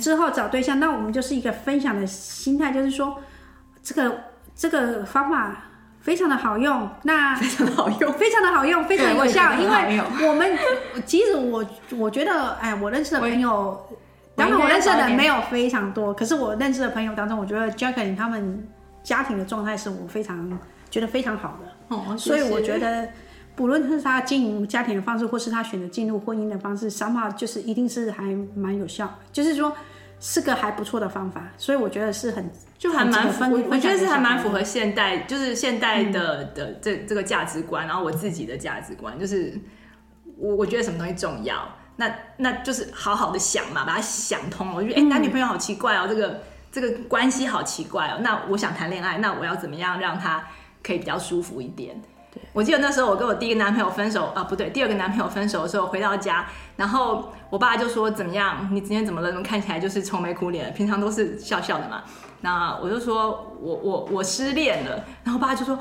[0.00, 3.16] 之后找对象，那我们就是一个分享的心态，就是说
[3.82, 5.64] 这个这个方法
[6.04, 9.54] 非常的好用，那非常的好用，非常的好用，非常有效。
[9.54, 10.56] 因为我们
[11.06, 11.64] 其实我
[11.96, 13.88] 我觉得，哎，我认识的朋友，
[14.36, 18.68] 当然我认识的人没有非常多，可是我认识的朋友当中，我觉得 Jacqueline 他们
[19.02, 20.58] 家庭的状态是我非常
[20.90, 21.96] 觉得非常好的。
[21.96, 23.08] 哦，所以我觉得，
[23.56, 29.74] 不论是他经营家庭的方式，或是他选择进入婚姻的方式，somehow 就是一定是还蛮有效，就是说。
[30.20, 39.58] 是个还不错的方法，所以我觉得是很就还蛮符我觉得是还蛮符合现代，就是现代的、嗯、的这这个价值观，然后我自己的价值观就是
[40.36, 44.74] 我我觉得什么东西重要，那那就是好好的想嘛，把它想通。
[44.74, 48.18] 我觉得哎、欸，男女朋友好奇怪哦，这个这个关系好奇怪哦。
[48.20, 50.44] 那我想谈恋爱，那我要怎么样让他
[50.82, 52.02] 可以比较舒服一点？
[52.52, 56.44] 我记得那时候我跟我第一个男朋友分手啊，不对，第二个男朋友分手的时候回到家，
[56.76, 58.68] 然后我爸就说怎么样？
[58.72, 59.30] 你今天怎么了？
[59.30, 60.74] 怎么看起来就是愁眉苦脸？
[60.74, 62.02] 平常都是笑笑的嘛。
[62.44, 65.74] 那我就说我我我失恋了，然后爸就说，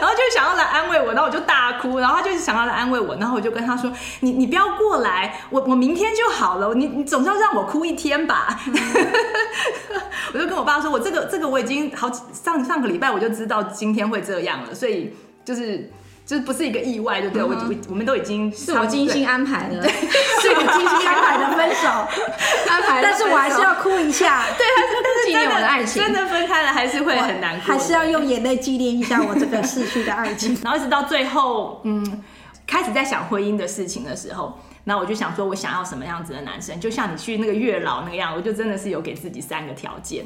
[0.00, 8.58] 然后就想要来安慰我，然后我就大哭，然后他就想要来安慰我，然后我就跟他说，你你不要过来，我我明天就好了，你你总是要让我哭一天吧。
[10.32, 15.90] 我就跟我爸说，我这个这个我已经好上上个礼拜我就知道今天会这样了，所以就是。
[16.24, 17.42] 就是不是一个意外，对不对？
[17.42, 21.88] 我我我们都已经是我精心安排的， 是我精心安排的分手。
[22.70, 30.56] 安排，但是我还是要哭一下， 对，但是但是纪念我的爱情，真的分开了还是会很难过，还是要用眼泪纪念一下我这个逝去的爱情。
[30.62, 32.22] 然后一直到最后，嗯，
[32.66, 36.80] 开始在想婚姻的事情的时候，那我就想说，我想要什么样子的男生？
[36.80, 40.24] 就像你去那个月老那个样，我就真的是有给自己三个条件。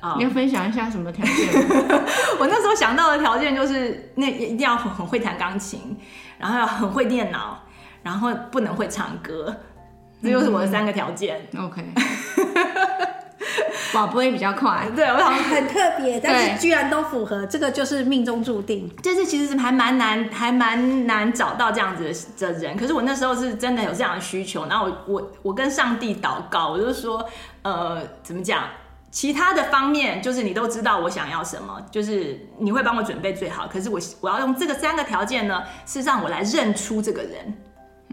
[0.00, 0.16] Oh.
[0.16, 1.34] 你要分享一下什么条件？
[2.38, 5.96] 我那时候想到的条件就是，那一定要很很会弹钢琴，
[6.38, 7.58] 然后要很会电脑，
[8.04, 9.52] 然后不能会唱歌，
[10.22, 11.48] 这就是我的三个条件。
[11.50, 11.66] Mm -hmm.
[11.66, 11.84] OK，
[13.92, 18.88] 宝贝比较快， 对，我想很特别，但是居然都符合，这个就是命中注定。
[19.02, 22.04] 这次其实是还蛮难，还蛮难找到这样子
[22.38, 22.76] 的人。
[22.76, 27.28] 可是我那时候是真的有这样的需求，然后我我我跟上帝祷告，我就说，
[27.62, 28.62] 呃，怎么讲？
[29.10, 33.66] 其他的方面，就是你都知道我想要什么，就是你会帮我准备最好。
[33.66, 37.56] 可是我我要用这个三个条件呢，是让我来认出这个人。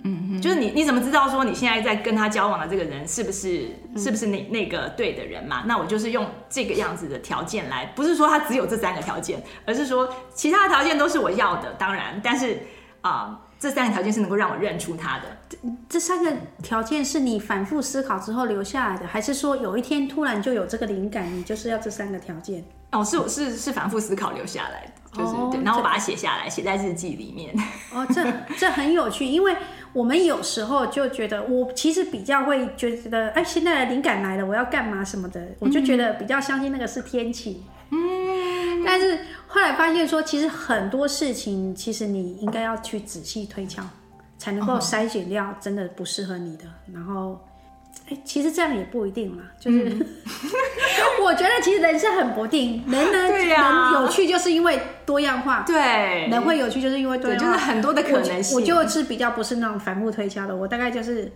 [0.04, 5.64] 嗯嗯，就是你你怎么知道说你现在在跟他交往的这个人是不是是不是那那个对的人嘛？
[5.66, 12.60] 那我就是用这个样子的条件来，不是说他只有这三个条件，而是说其他的条件都是我要的，当然，但是
[13.02, 13.40] 啊。
[13.40, 15.24] 呃这三个条件是能够让我认出他的。
[15.50, 15.58] 这
[15.90, 22.64] 这三个条件是你反复思考之后留下来的，还是说有一天突然就有这个灵感，你就是要这三个条件？
[22.92, 25.62] 哦，是是是反复思考留下来的，就是、哦、对。
[25.64, 27.54] 然后我把它写下来，写在日记里面。
[27.94, 28.26] 哦，这
[28.58, 29.56] 这很有趣，因为
[29.92, 37.64] 我们有时候就觉得，我其实比较会觉得，哎，现在的灵感来了，我要干嘛什么的，我就觉得比较相信那个是天气。
[37.92, 37.98] 嗯，
[38.86, 39.18] 但是。
[39.48, 43.82] 后来发现说，其实很多事情，其实你应该要去仔细推敲，
[44.38, 46.66] 才能够筛选掉真的不适合你的。
[46.94, 47.40] 然后，
[48.10, 49.44] 哎，其实这样也不一定嘛。
[49.58, 50.06] 就是、嗯、
[51.24, 53.58] 我觉得，其实人生很不定，人呢，人
[53.94, 55.64] 有趣就是因为多样化。
[55.66, 58.58] 对，人会有趣就是因为多样化，就是很多的可能性。
[58.58, 61.32] 我就是比较不是那种反复推敲的，我大概就是。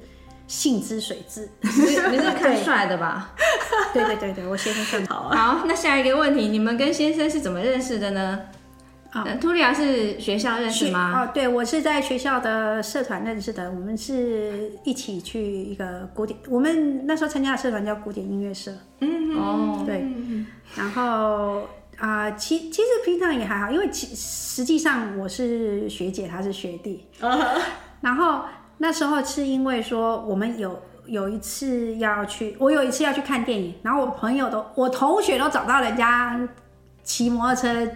[0.50, 3.36] 性之水质，你是，你是看帅的吧？
[3.94, 5.38] 对对对对，我先生更好啊。
[5.38, 8.40] 好，那下一个问题，你们跟先生是怎么认识的呢？
[9.12, 11.22] 啊、哦，茱莉亚是学校认识吗？
[11.22, 13.70] 哦，对，我是在学校的社团认识的。
[13.70, 18.72] 我们是一起去一个古典，我们那时候参加的社团叫古典音乐社。
[19.02, 20.04] 嗯哦，对。
[20.76, 21.62] 然后
[22.00, 27.06] 啊、呃，其其实平常也还好，因为其实际上我是学姐，她是学弟。
[27.22, 27.60] Uh-huh.
[28.02, 28.42] 然后。
[28.80, 36.40] 那时候是因为说我们有有一次要去，我有一次要去看电影，然后我朋友都，我同学都找到人家
[37.04, 37.88] 骑摩托车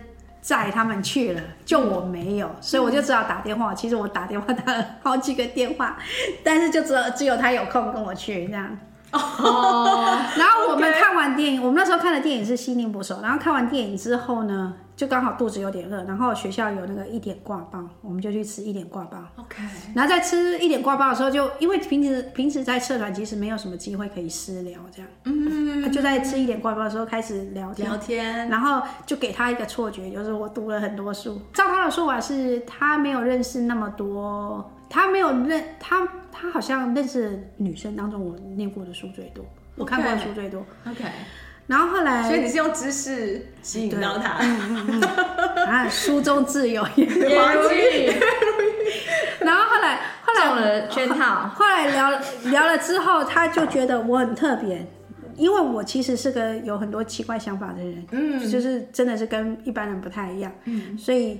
[0.41, 3.73] 载他们去了，就我没有，所以我就只好打电话。
[3.73, 5.97] 其实我打电话打了好几个电话，
[6.43, 8.77] 但是就只有只有他有空跟我去这样。
[9.11, 19.17] 哦，然后我们看完电影，我们那时候看的电影是《心灵捕手》，然后看完电影之后呢，就刚好肚子有点饿，然后学校有那个一点挂包，我们就去吃一点挂包。
[19.35, 19.61] OK，
[19.93, 31.37] 然后在吃一点挂包的时候就，就因为平时平时在社团其实没有什么机会可以私聊这样，嗯，就在吃一点挂包的时候开始聊天，聊天，然后就给他一个错觉，就是我读了很多书。
[31.51, 39.43] 照他的说法是，他没有认识那么多，他没有认他他好像认识女生当中我念过的书最多，
[39.75, 40.65] 我看过的书最多。
[40.87, 41.03] OK。
[41.67, 45.01] 然后后来，所以你是用知识吸引到他，嗯嗯嗯、
[45.65, 48.11] 啊，书中自有颜如玉。
[49.39, 51.47] 然后后来，后来中了圈套。
[51.55, 52.11] 后来聊
[52.45, 54.85] 聊了之后，他就觉得我很特别。
[55.35, 61.39] 因为我其实是个有很多奇怪想法的人，嗯，就是真的是跟一般人不太一样，嗯，所以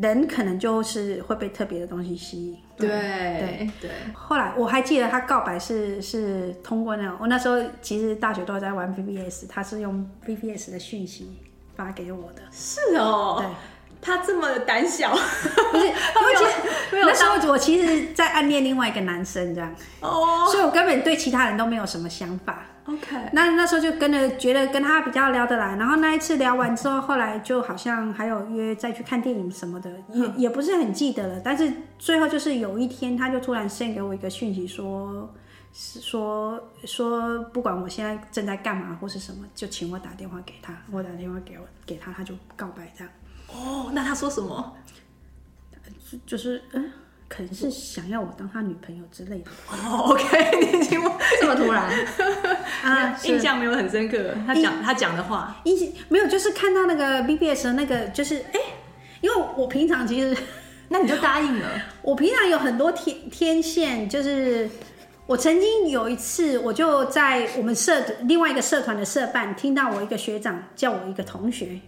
[0.00, 2.58] 人可能就是会被特别的东西吸引。
[2.76, 3.90] 对对对。
[4.12, 11.38] 后来我还记得他告白是是通过那种，我那时候其实大学都在玩 BBS，他是用 BBS 的讯息
[11.74, 12.42] 发给我的。
[12.52, 13.36] 是哦。
[13.38, 13.46] 对。
[13.98, 16.50] 他这么胆小，不是， 因为其实
[16.92, 22.62] 那时候我其实在暗恋另外一个男生这样，哦，所以我根本对其他人都没有什么想法。
[22.86, 31.40] OK，那那时候就跟着觉得跟他比较聊得来，然后那一次聊完之后，后来就好像还有约再去看电影什么的，也也不是很记得了。
[31.44, 35.28] 但是最后就是有一天，他就突然 send 给我一个讯息说，
[35.72, 43.12] 说说说不管我现在正在干嘛或是什么，就请我打电话给他，我打电话给我给他，他就告白这样。
[43.52, 44.76] 哦，那他说什么？
[46.08, 46.92] 就就是嗯，
[47.28, 49.50] 可能是想要我当他女朋友之类的。
[49.70, 51.90] 哦，OK， 你听我这么突然
[52.82, 54.34] 啊，印象没有很深刻。
[54.46, 58.60] 他讲他讲的话，印象没有，就是看到那个 BBS 的那个，就是哎，
[59.20, 60.36] 因为我平常其实，
[60.88, 61.68] 那你就答应了。
[62.02, 64.68] 我平常有很多天天线，就是
[65.26, 71.80] 我曾经有一次，我就在我们社另外一个社团的社办，听到我一个学长叫我一个同学。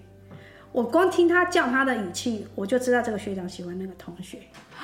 [0.78, 4.38] 我光听他叫他的语气，我就知道这个学长喜欢那个同学。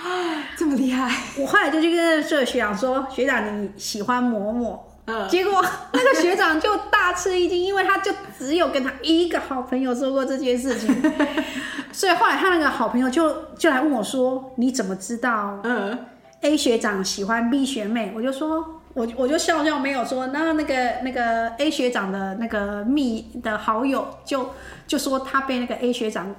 [0.59, 1.09] 这么厉害！
[1.39, 10.93] 我后来就去跟这个学长说：“学长，你喜欢某某。”嗯，结果那个学长就大吃一惊，因为他就只有跟他一个好朋友说过这件事情。
[11.93, 15.97] 所以后来他那个好朋友就就来问我说：“你怎么知道？”嗯
[16.41, 18.81] ，A 学长喜欢 B 学妹，我就说。
[18.95, 24.51] 我我就笑笑没有说，那那个那个 A 学长的那个密的好友就
[24.87, 26.35] 就说他被那个 A 学长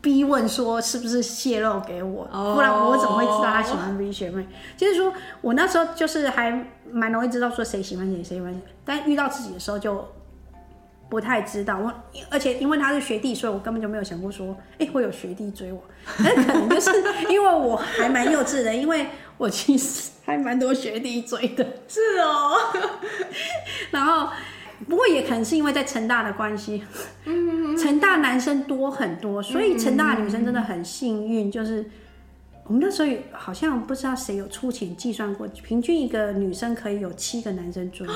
[0.00, 4.46] 逼问说是不是泄露给我，不然我怎么会知道他喜欢 B 学妹？
[4.76, 10.06] 就是说我那时候就是还蛮容易知道说谁喜欢谁，谁喜欢谁，但遇到自己的时候就。
[11.10, 11.90] 不太知道我，
[12.28, 15.82] 而且因为他是学弟，所以我根本就没有想过说，哎、欸，会有学弟追我。
[16.18, 16.90] 那可能就是
[17.30, 19.06] 因为我还蛮幼稚的，因为
[19.38, 21.64] 我其实还蛮多学弟追的。
[21.88, 22.58] 是哦。
[23.90, 24.28] 然后，
[24.88, 26.84] 不过也可能是因为在成大的关系，
[27.24, 31.88] 嗯，成大男生多很多，所以成大女生真的很幸运，就是
[32.64, 38.06] 我们那时候好像不知道谁有出钱计算过，平均一个女生可以有七个男生追。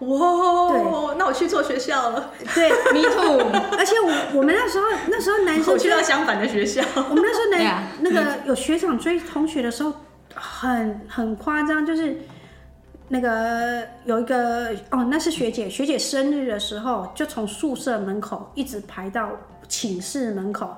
[0.00, 2.30] 哇，对，那我去错学校了。
[2.54, 3.40] 对，me too。
[3.78, 6.82] 而且我我们那时候那时候男生我去到相反的学校。
[6.94, 9.90] 我们那时候男那个有学长追同学的时候
[10.36, 12.16] 很很夸张，就是
[13.08, 19.32] 那个有一个哦，那是学姐，学姐生日的时候就从宿舍门口一直排到
[19.66, 20.76] 寝室门口，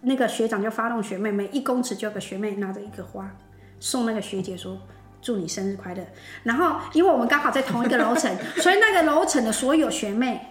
[0.00, 3.30] 那个学长就发动学妹，每一公尺就有个学妹拿着一个花
[3.78, 4.76] 送那个学姐说。
[5.24, 6.04] 祝你生日快乐！
[6.42, 10.48] 然后，因为我们刚好在同一个楼层，所以那个楼层的所有学妹，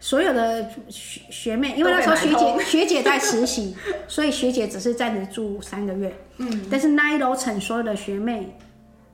[0.00, 3.76] 所有的学学妹，因为那时候学姐学姐在实习，
[4.08, 6.12] 所以学姐只是暂时住三个月。
[6.38, 8.56] 嗯，但是那一楼层所有的学妹，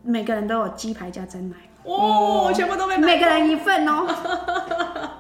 [0.03, 4.07] 每个人都有鸡排加珍奶，哦，全部都被每个人一份哦。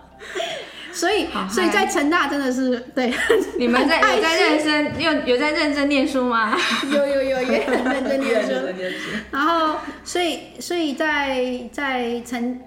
[0.92, 3.12] 所以，所以在成大真的是对。
[3.58, 6.56] 你们在有在认真有有在认真念书吗？
[6.90, 8.52] 有有有也很认真念书。
[9.30, 12.58] 然后，所以所以在在成，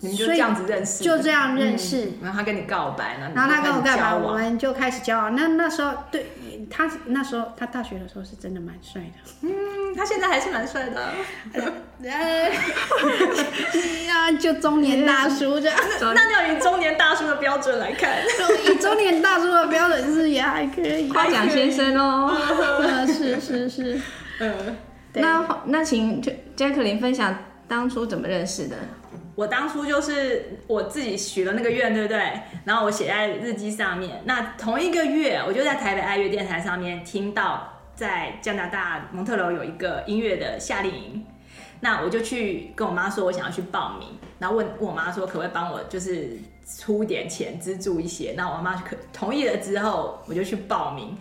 [0.00, 2.12] 你们就这样子认识，就这样认识。
[2.22, 5.34] 然后他跟你告白，然后他跟我告白，我们就开始交往。
[5.34, 6.26] 那那时候对。
[6.70, 9.32] 他那时候，他大学的时候是真的蛮帅的。
[9.40, 9.48] 嗯，
[9.96, 11.12] 他现在还是蛮帅的。
[11.54, 12.10] 呃，
[14.06, 15.74] 呀，就中年大叔这样。
[15.98, 18.18] 那那要以中年大叔的标准来看，
[18.66, 21.08] 以中年大叔的标准是也还可以。
[21.08, 22.36] 夸奖先生哦。
[23.06, 23.98] 是是是。
[24.40, 24.76] 嗯，
[25.14, 26.20] 那那请
[26.54, 27.34] Jacqueline 分享
[27.66, 28.76] 当初怎么认识的。
[29.38, 32.18] 我当初就是我自己许了那个愿，对不对？
[32.64, 34.20] 然后我写在日记上面。
[34.24, 41.24] 那同一个月，我就在台北爱乐电台上面听到，在加拿大蒙特楼有一个音乐的夏令营。
[41.78, 44.08] 那我就去跟我妈说，我想要去报名，
[44.40, 46.36] 然后问问我妈说，可不可以帮我就是
[46.76, 48.34] 出点钱资助一些？
[48.36, 51.16] 那我妈可同意了之后，我就去报名。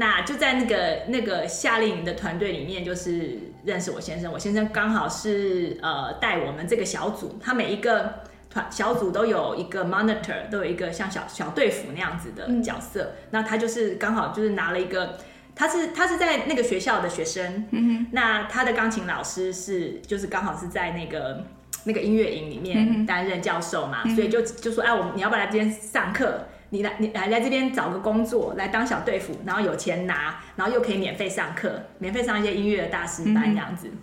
[0.00, 4.32] 那就在那个那个夏令营的团队里面，就是认识我先生。
[4.32, 13.02] 我先生刚好是呃带我们这个小组，他每一个团小组都有一个 monitor，都有一个像小小队服那样子的角色。
[13.02, 15.18] 嗯、那他就是刚好就是拿了一个，
[15.56, 21.44] 他是他是在那个学校的学生，嗯哼，那他的钢琴老师是就是刚好是在那个
[21.82, 26.46] 那个音乐营里面担任教授嘛，嗯、所以就就说哎，我们你要不要来这边上课？
[26.70, 33.88] 你来，你来来这边找个工作，来当小队服，然后有钱拿，然后又可以免费上课，免费上一些音乐的大师班这样子。
[33.88, 33.98] 嗯、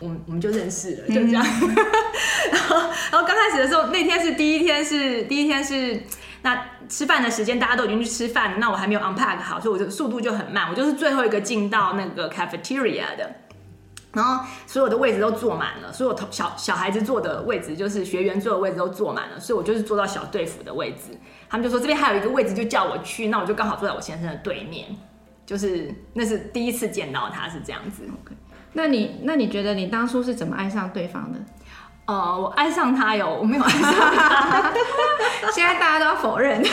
[0.00, 1.44] 我们我们就认识了，就这样。
[1.44, 1.74] 嗯、
[2.52, 2.76] 然后
[3.10, 6.02] 然后刚开始的时候，那天是第一天是第一天是
[6.42, 13.30] 那吃饭的时间，大家都已经去吃饭了，那我还没有 unpack 好，所以我就速度就很慢，我就是最后一个进到那个 cafeteria 的。
[14.16, 21.18] 然后所有的位置都坐满了，所有小小孩子坐的位置，就是学员坐的位置都坐满了，所以我就是坐到小队服的位置。
[21.50, 24.86] 他们就说这边还有一个位置，就叫我去，那我就刚好坐在我先生的对面，
[25.44, 28.04] 就是那是第一次见到他是这样子。
[28.72, 31.38] 那你那你觉得你当初是怎么爱上对方的？
[32.06, 34.72] 呃，我爱上他有，我没有爱上他，
[35.52, 36.62] 现在大家都要否认。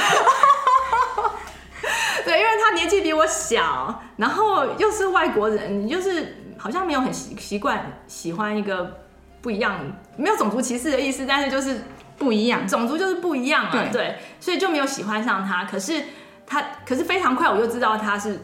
[2.23, 6.37] 对，因为他年纪比我小，然后又是外国人，你就是。
[6.63, 9.01] 好像没有很习习惯喜欢一个
[9.41, 9.77] 不一样，
[10.15, 11.81] 没有种族歧视的意思，但是就是
[12.17, 15.65] 不一样，种族就是不一样啊，对，对，所以就没有喜欢上他。
[15.65, 16.01] 可是
[16.47, 18.39] 他，可是非常快我就知道他是，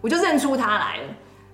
[0.00, 1.02] 我就认出他来了。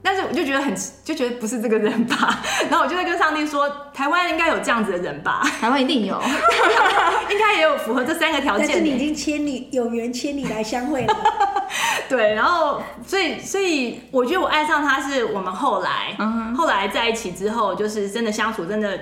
[0.07, 2.41] 但是我就觉得很，就觉得不是这个人吧。
[2.71, 5.43] 然后我就会跟上帝说，台湾应该有这样子的人吧？
[5.61, 6.15] 台湾一定有，
[7.29, 8.69] 应该也有符合这三个条件。
[8.69, 11.17] 但是你已经千里有缘千里来相会了。
[12.09, 16.55] 对，然后所以所以我觉得我爱上他是我们后来，uh huh.
[16.55, 18.97] 后来在一起之后，就是真的相处，真的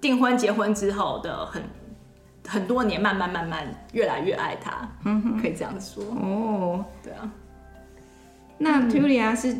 [0.00, 1.62] 订婚结婚之后的很
[2.48, 4.72] 很多年，慢慢慢慢越来越爱他。
[5.04, 5.42] 嗯哼、uh，huh.
[5.42, 6.02] 可以这样说。
[6.20, 6.80] 哦，oh.
[7.04, 7.30] 对啊。
[8.58, 9.56] 那 Tulia 是。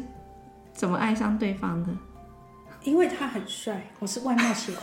[0.81, 1.91] 怎么爱上对方的？
[2.85, 4.81] 因为他很帅，我是外貌协会。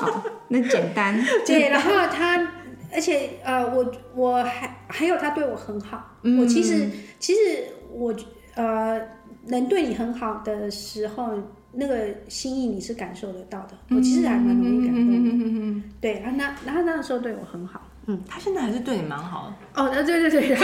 [0.00, 1.16] 好， 那简单。
[1.46, 2.36] 对，然后他，
[2.92, 6.04] 而且呃，我我还还有他对我很好。
[6.22, 6.90] 嗯、我其实
[7.20, 8.12] 其实我
[8.56, 9.00] 呃，
[9.46, 11.40] 能对你很好的时候，
[11.70, 13.78] 那个心意你是感受得到的。
[13.90, 15.82] 我其实还蛮容易感动的。
[16.00, 17.82] 对啊，那然后那个时候对我很好。
[18.06, 19.54] 嗯，他现在还是对你蛮好的。
[19.80, 20.56] 哦，对对对。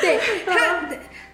[0.00, 0.88] 对 他。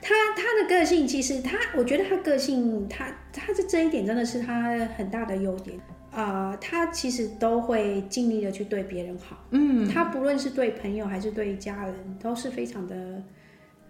[0.06, 5.78] 他他的个性其实他，我觉得他个性他他的这一点真的是他很大的优点
[6.10, 6.58] 啊、呃。
[6.60, 13.22] 他其实都会尽力的去对别人好，嗯，他不论是对朋友还是对家人，都是非常的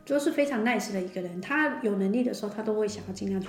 [0.07, 1.41] 都是非常 nice 的一个人。
[1.41, 3.49] 他有能力的时候，他都会想要尽量去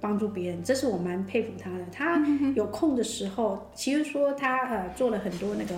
[0.00, 1.84] 帮助别人，这是我蛮佩服他的。
[1.90, 2.24] 他
[2.54, 5.74] 有空的时候，其实说他呃做了很多那个。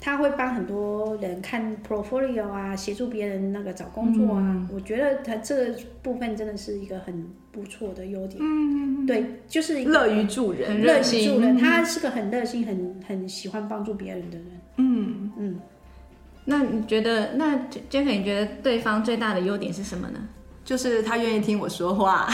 [0.00, 4.40] 他会帮很多人看 portfolio 啊，协助别人那个找工作啊。
[4.40, 8.38] 嗯、我觉得他这个部分真的是一个很不错的优点。
[8.40, 11.58] 嗯，对，就是一个乐于助人，乐于助人。
[11.58, 14.46] 他是个很热心、很很喜欢帮助别人的人。
[14.76, 15.32] 嗯嗯。
[15.36, 15.60] 嗯，
[16.44, 17.56] 那你觉得，那
[17.90, 20.20] Jack，你觉得对方最大的优点是什么呢？
[20.64, 22.28] 就是他愿意听我说话。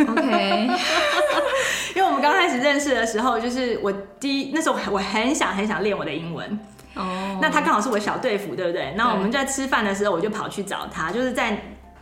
[0.00, 0.68] OK。
[1.96, 6.58] 因为我们刚开始认识的时候，就是我第一那时候我很想很想练我的英文。
[6.98, 7.38] 哦，oh.
[7.40, 8.92] 那他刚好是我小队服，对不对？
[8.96, 11.58] 那我们在吃饭的时候，我就跑去找他，就是在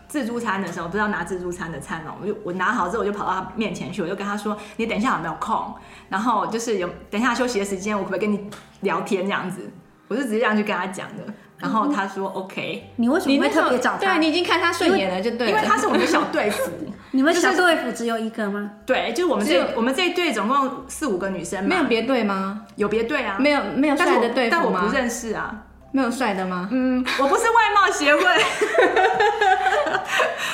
[0.08, 5.74] 自助餐的时候，不知道拿自助餐的餐哦，我就我拿好之后，我就跑到他面前去，我就跟他说：“你等一下有没有空？
[6.08, 9.70] 然后就是有等一下休息的时间，我可不可以跟你聊天这样子？”
[10.08, 11.24] 我是直接这样去跟他讲的。
[11.58, 13.98] 然后他说：“OK。”你为什么会特别找他？
[13.98, 16.70] 对，你已经看他顺眼了，就对，因为他是我们的小队服。
[17.12, 18.70] 你们小队服只有一个吗？
[18.84, 22.62] 对，就是我们这我们这一队总共四五个女生，没有别队吗？
[22.76, 24.62] 有别队啊，没有没有帅的队辅吗？
[24.62, 25.62] 但我不认识啊。
[25.96, 26.68] 没有帅的吗？
[26.72, 28.22] 嗯，我不是外貌协会，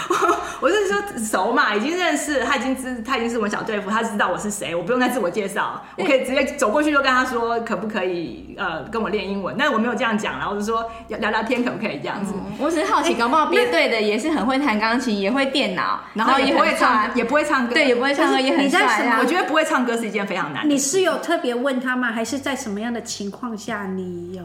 [0.09, 9.57] 我 我是说熟嘛，已经认识，他已经知，他已经是我们小队服，他知道我是谁，我不用再自我介绍，我可以直接走过去就跟他说，可不可以呃跟我练英文？
[9.59, 12.32] 但是我没有这样讲，然后我就说聊聊天，可不可以这样子？
[12.61, 19.18] 我只是好奇，搞不好别队的也是很会弹钢琴，也会电脑，然后也不会唱，也不会唱歌，对，也不会唱歌，也很帅啊。
[19.20, 20.68] 我觉得不会唱歌是一件非常难的。
[20.72, 22.12] 你是有特别问他吗？
[22.12, 24.45] 还是在什么样的情况下你有？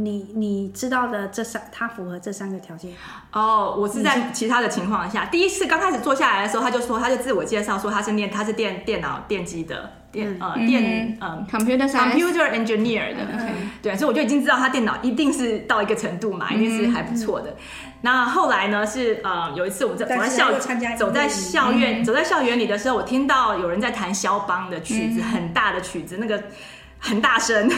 [0.00, 2.92] 你你知道的这三，他符合这三个条件
[3.32, 3.74] 哦。
[3.74, 13.26] Oh, 我是在其他的情况下，第一次刚开始坐下来的时候，他就说，他就自我介绍说他是念他是电电脑电机的电呃电呃 computer computer engineer 的。
[13.82, 17.56] 对，所以我就已经知道他电脑一定是到一个程度嘛，一定是还不错的。
[18.02, 20.52] 那后来呢是呃有一次我在走在校
[20.96, 26.40] 走在校园走在校园里的时候，我听到有人在弹肖邦的曲子，很大的曲子，那个。
[27.00, 27.70] 很大声，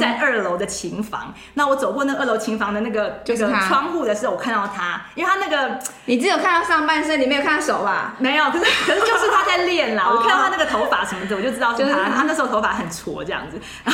[0.00, 1.32] 在二楼的琴房。
[1.54, 8.14] 那我走过那二楼琴房的那个就是窗户的时候，我看到他，因为他那个你只有看到上半身，你没有看到手吧？
[8.18, 10.08] 没有，可是可是就是他在练啦。
[10.10, 12.08] 我看到他那个头发什么的，我就知道是他。
[12.08, 13.60] 他那时候头发很挫这样子。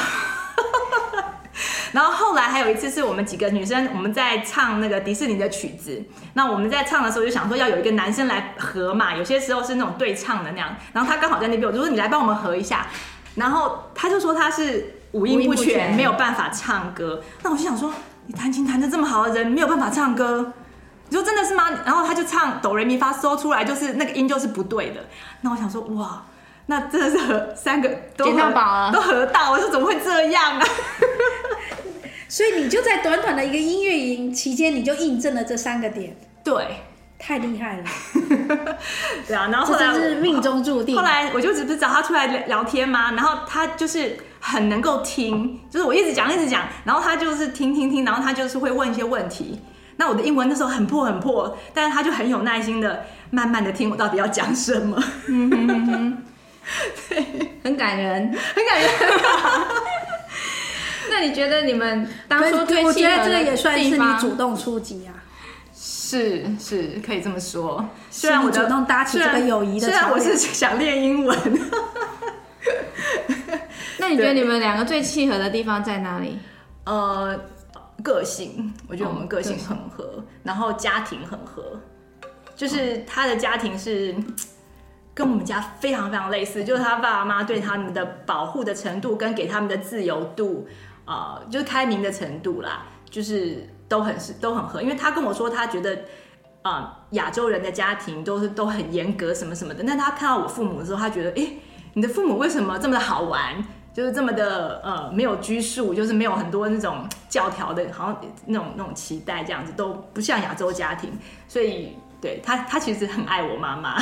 [1.92, 6.00] 然后后来还有一次是我们几个女生我们在唱那个迪士尼的曲子。
[6.34, 10.76] 那我们在唱的时候就想说要有一个男生来合嘛，有些时候是那种对唱的那样。
[10.92, 12.86] 然后他刚好在那边，我就说你来帮我们合一下。
[13.38, 17.22] 然后他就说他是五音不全，没有办法唱歌。
[17.42, 17.92] 那我就想说，
[18.26, 20.52] 你弹琴弹的这么好的人，没有办法唱歌，
[21.08, 21.70] 你说真的是吗？
[21.86, 25.00] 然后他就唱哆来咪发嗦出来，就是那个音就是不对的。
[25.40, 26.24] 那我想说，哇，
[26.66, 29.52] 那真的是合三个都合捡到啊，都合到。
[29.52, 30.66] 我说怎么会这样啊？
[32.28, 36.14] 所以你就在短短的一个音乐营期间，你就印证了这三个点。
[36.44, 36.82] 对，
[37.18, 37.84] 太厉害了。
[39.26, 40.96] 对啊，然后后来这是命中注定。
[40.96, 49.60] 后来我就只是找他出来聊天嘛，然后他就是很能够听，就是我一直讲一直讲，然后他就是听听听，然后他就是会问一些问题。
[49.96, 55.02] 那我的英文那时候很破很破，但是他就很有耐心的慢慢的听我到底要讲什么。
[55.26, 56.22] 嗯哼哼哼，
[57.08, 57.26] 对，
[57.64, 58.88] 很感人，很感人。
[61.10, 63.08] 那你觉得你们当初最契合的地方？
[63.08, 65.17] 我觉得这个也算是你主动出击啊。
[66.08, 67.86] 是是，可以这么说。
[68.10, 71.36] 虽然我主动搭起这个友谊的，虽然我是想练英文。
[73.98, 76.38] 那你觉得你们两个最契合的地方在哪里？
[76.84, 77.38] 呃，
[78.02, 81.78] 个性，我觉得我们个性很合，哦、然后家庭很合，
[82.56, 84.14] 就是他的家庭是
[85.12, 90.66] 跟我们家非常非常类似，就是他爸爸妈妈对他们的保护的程度跟给他们的自由度。
[91.04, 95.98] 啊、呃，就是开明的程度啦，就是都很是都很合，因为他跟我说，他觉得
[96.62, 99.82] 啊，亚、呃、洲人的家庭都是都很严格什么什么的。
[99.86, 101.48] 但他看到我父母的时候，他觉得，哎，
[101.94, 103.64] 你的父母为什么这么的好玩？
[103.94, 111.10] 就是这么的呃，没有拘束，就是没有很多那种教条的，好像那种那种期待这样子，都不像亚洲家庭。
[111.48, 113.98] 所以，对他，他其实很爱我妈妈。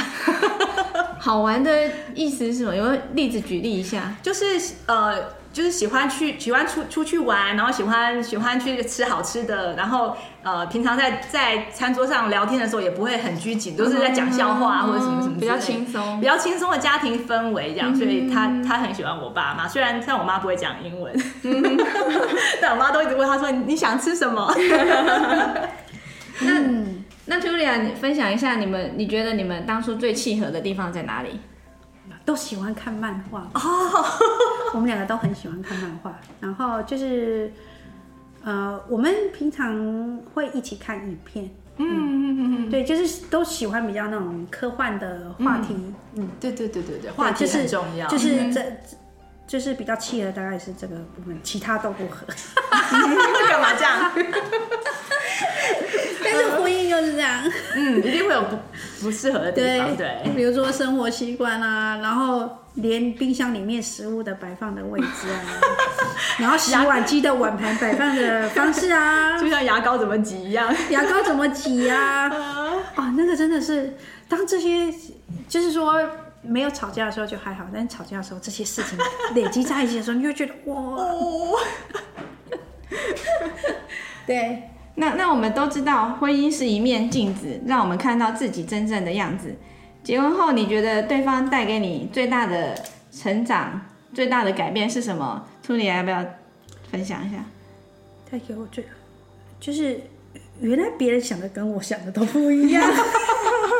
[1.18, 2.74] 好玩的意思是什么？
[2.76, 2.84] 有
[3.14, 4.16] 例子举例一下？
[4.22, 4.44] 就是
[4.86, 5.45] 呃。
[5.56, 19.66] 就是喜欢去喜欢出出去玩，然后喜欢喜欢去吃好吃的，然后呃，平常在在餐桌上聊天的时候也不会很拘谨，都是在讲笑话或者什么什么，比较轻松，比较轻松的家庭氛围这样，所以他他很喜欢我爸妈。
[19.66, 21.10] 虽然像我妈不会讲英文，
[22.60, 24.54] 但我妈都一直问他说，你想吃什么？
[26.40, 26.60] 那
[27.24, 31.40] 那 Julia，你分享一下你们，你觉得你们当初最契合的地方在哪里？
[32.26, 33.48] 都喜欢看漫画。
[33.54, 33.60] 哦，
[34.74, 37.50] 我们两个都很喜欢看漫画，然后就是，
[38.44, 41.48] 呃，我们平常会一起看影片，
[41.78, 42.66] 嗯嗯。
[42.66, 46.28] 嗯对，就是都喜欢比较那种科幻的话题，嗯，嗯。
[46.40, 48.62] 对对对对对，话题很重要，就是、就是这。
[49.46, 52.26] 就是比较契合，大概是这个部分，其他都不合。
[53.48, 54.12] 干嘛这样？
[56.24, 57.42] 但是婚姻就是这样，
[57.76, 58.56] 嗯，一定会有不
[59.02, 60.20] 不适合的地方，对。
[60.24, 65.38] 对比如说生活习惯啊，然后连冰箱里面食物的摆放的位置啊，
[66.38, 72.28] 然后洗碗机的碗盘摆放的方式啊， 就像牙膏怎么挤一样，牙膏怎么挤啊？
[72.96, 73.96] 啊，那个真的是，
[74.28, 74.92] 当这些
[75.48, 76.04] 就是说。
[76.48, 78.98] 没有吵架的时候就还好，但是吵架的时候，这些事情
[79.34, 81.58] 累积在一起的时候，你就会觉得哇，哦、
[84.26, 84.62] 对。
[84.98, 89.54] 那那我们都知道，婚姻是一面镜子，让我们看到自己真正的样子。
[90.02, 92.74] 结婚后，你觉得对方带给你最大的
[93.12, 93.82] 成长、
[94.14, 96.24] 最大的改变是什么？Tulia 要不要
[96.90, 97.44] 分享一下？
[98.30, 98.86] 带给我最，
[99.60, 100.00] 就是
[100.60, 102.82] 原来别人想的跟我想的都不一样。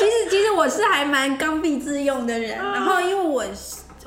[0.00, 2.56] 其实，其实我是还蛮刚愎自用的人。
[2.56, 3.44] 然后，因为我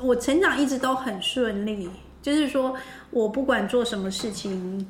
[0.00, 1.88] 我成长一直都很顺利，
[2.20, 2.74] 就是说
[3.10, 4.84] 我不管做什么事情，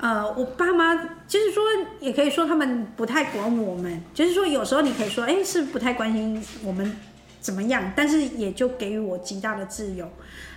[0.00, 0.92] 呃，我爸妈
[1.28, 1.62] 就是说，
[2.00, 4.02] 也可以说他们不太管我们。
[4.12, 6.96] 就是说，有时候你可以说，哎，是不太关心我们
[7.40, 10.10] 怎么样，但是也就给予我极大的自由。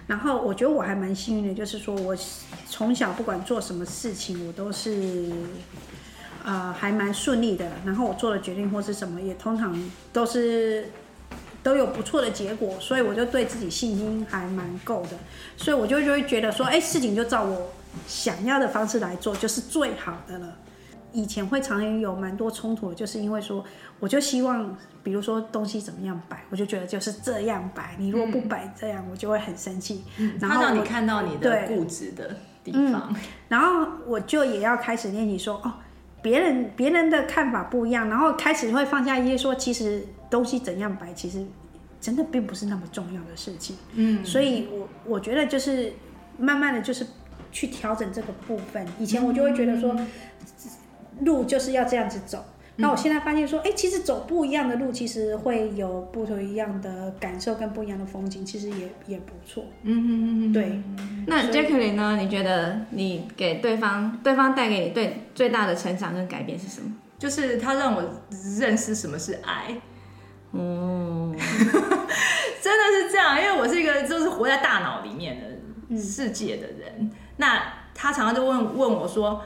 [0.07, 2.17] 然后，我觉得我还蛮幸运的，就是说我
[2.67, 5.31] 从小不管做什么事情，我都是。
[6.47, 7.69] 呃，还蛮顺利的。
[7.85, 9.77] 然后我做的决定或是什么，也通常
[10.13, 10.89] 都是
[11.61, 15.17] 都有不错的结果，所以我就对自己信心还蛮够的。
[15.57, 17.69] 所以我就就会觉得说，哎，事情就照我
[18.07, 20.55] 想要的方式来做，就是最好的了。
[21.11, 23.61] 以前会常常有蛮多冲突，就是因为说，
[23.99, 24.73] 我就希望，
[25.03, 27.97] 比如说东西怎么样摆，我就觉得就是这样摆。
[27.99, 30.05] 你如果不摆这样，我就会很生气。
[30.17, 33.15] 嗯，然后让你看到你的固执的地方，嗯，
[33.49, 35.73] 然后我就也要开始练习说，哦。
[36.21, 41.45] 别人别人的看法不一样，然后开始会放下一些说，其实东西怎样摆，其实
[42.01, 43.75] 真的并不是那么重要的事情。
[43.93, 45.93] 嗯，所以我我觉得就是
[46.37, 47.05] 慢慢的就是
[47.51, 48.85] 去调整这个部分。
[48.99, 49.95] 以前我就会觉得说，
[51.21, 52.43] 路就是要这样子走。
[52.79, 59.65] 那我现在发现说，哎，其实走不一样的路，其实会有不同一样的感受跟不一样的风景，其实也也不错。
[59.81, 60.83] 嗯嗯嗯嗯，对。
[61.25, 62.17] 那 Jacqueline 呢？
[62.17, 66.91] 你觉得你给对方，对方带给你对最大的成长跟改变是什么？
[67.17, 68.03] 就是他让我
[68.59, 69.75] 认识什么是爱。
[70.51, 75.59] 哦， 真的是这样，因为我是一个就是活在大脑里面
[75.89, 76.93] 的世界的人。
[76.99, 77.63] 嗯、那
[77.95, 79.41] 他常常就问问我说，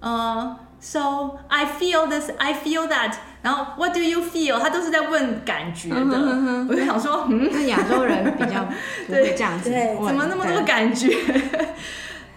[0.00, 0.58] 呃。
[0.84, 4.58] So I feel this, I feel that，然后 What do you feel？
[4.58, 5.94] 他都是在问感觉的。
[5.96, 8.64] 嗯、哼哼我就想说，嗯，那亚洲人比较
[9.06, 11.06] 不会这样子，对，怎么那么多感觉？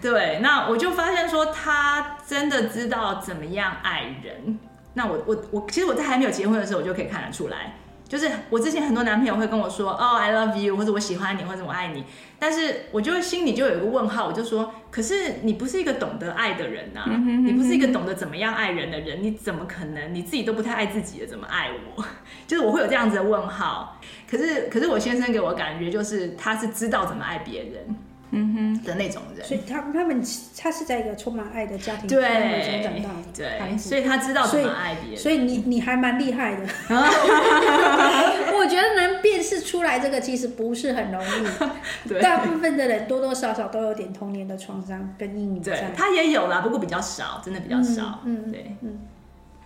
[0.12, 4.60] 对，那我就发现说，他真的知道怎么样爱人。
[4.94, 7.74] 那我我我，其实我在还没有结婚的时候，我就可以看得出来。
[8.08, 12.04] 就是我之前很多男朋友会跟我说，哦，I love you，或者我喜欢你，或者我爱你，
[12.38, 22.04] 但是我就心里就有一个问号，我就说，可是你不是一个懂得爱的人呐、啊，嗯、哼哼哼你不是一个懂得怎么样爱人的人，你怎么可能你自己都不太爱自己的，怎么爱我？
[22.46, 24.00] 就是我会有这样子的问号。
[24.30, 27.96] 可是，可是我先生给我感觉就是他是知道怎么爱别人。
[28.30, 30.22] 嗯哼的那种人，所以他他们
[30.58, 36.62] 他是在一个充满爱的家庭对中长大的，对，所以他知道怎么爱别人，所以你你还蛮厉害的。
[38.58, 45.84] 我觉得能辨识出来这个其实不是很容易， 对大部分的人多多少少都有点童年的创伤跟阴影对。
[45.96, 48.20] 他也有啦，不过比较少，真的比较少。
[48.24, 48.98] 嗯，嗯对，嗯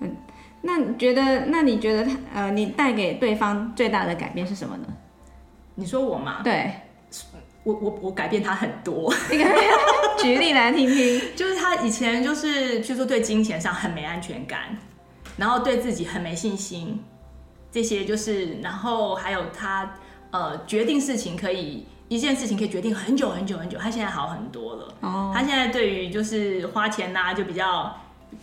[0.00, 0.16] 嗯。
[0.62, 1.46] 那你觉得？
[1.46, 4.84] 那你觉得他呃，你带给对方最大的改变是什么呢？
[5.76, 6.42] 你说我吗？
[6.44, 6.70] 对。
[7.62, 9.12] 我我我改变他很多，
[10.18, 11.20] 举例来听听。
[11.36, 14.76] 就是他以前就是，据说对金钱上很没安全感，
[15.36, 17.02] 然后对自己很没信心，
[17.70, 19.94] 这些就是，然后还有他
[20.30, 24.94] 呃决定事情可以一件事情可以决定很久很久很久，他现在好很多了。
[25.00, 27.94] 哦，他现在对于就是花钱呐、啊，就比较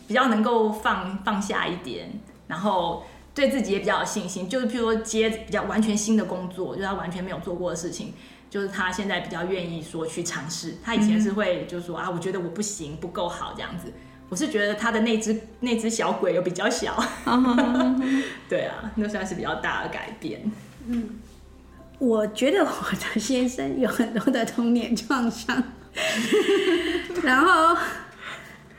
[0.07, 2.07] 比较能够放放下一点，
[2.47, 3.03] 然后
[3.33, 4.47] 对自己也比较有信心。
[4.47, 8.13] 就是譬如说接比较完全新的工作，就是他完全没有做过的事情。
[8.49, 13.91] 就是他现在比较愿意说去尝试，他以前是会就是说啊，我觉得我不行，不够好这样子。
[14.29, 17.01] 我是觉得他的那只那只小鬼又比较小，
[18.49, 20.51] 对啊，那算是比较大的改变。
[20.85, 21.19] 嗯，
[21.97, 25.63] 我觉得我的先生有很多的童年创伤，
[27.23, 27.77] 然后，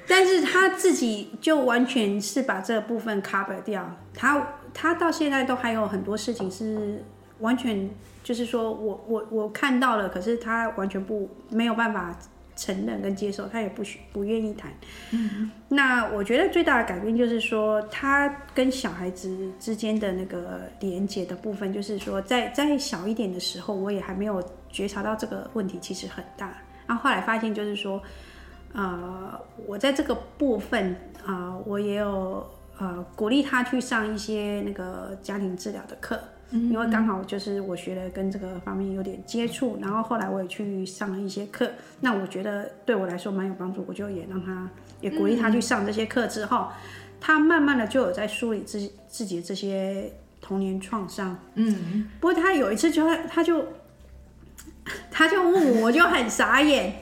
[0.06, 7.02] 但是他自己就完全是把这部分 cover 掉，他他到现在都还有很多事情是
[7.41, 7.89] 完全。
[8.24, 12.14] 就是说我我我看到了，可是他完全不没有办法
[12.55, 14.70] 承认跟接受，他也不许不愿意谈。
[15.12, 26.53] 嗯，那我觉得最大的改变就是说，他跟小孩子之间的那个连接的部分，就是说在在小一点的时候，我也还没有觉察到这个问题其实很大。
[26.86, 28.03] 然后后来发现就是说，
[28.74, 32.47] 呃，我在这个部分啊，呃，我也有
[32.78, 36.20] 呃鼓励他去上一些那个家庭治疗的课。
[36.51, 41.70] 因为刚好就是我学的跟这个方面有点接触，然后后来我也去上了一些课，
[42.01, 44.68] 那我觉得对我来说蛮有帮助，我就也让他
[45.01, 46.68] 也鼓励他去上这些课之后，
[47.20, 51.36] 他慢慢的就有在梳理自己自己的这些童年创伤。
[51.55, 53.66] 嗯，不过他有一次就他就
[55.11, 56.94] 他就问我，我就很傻眼。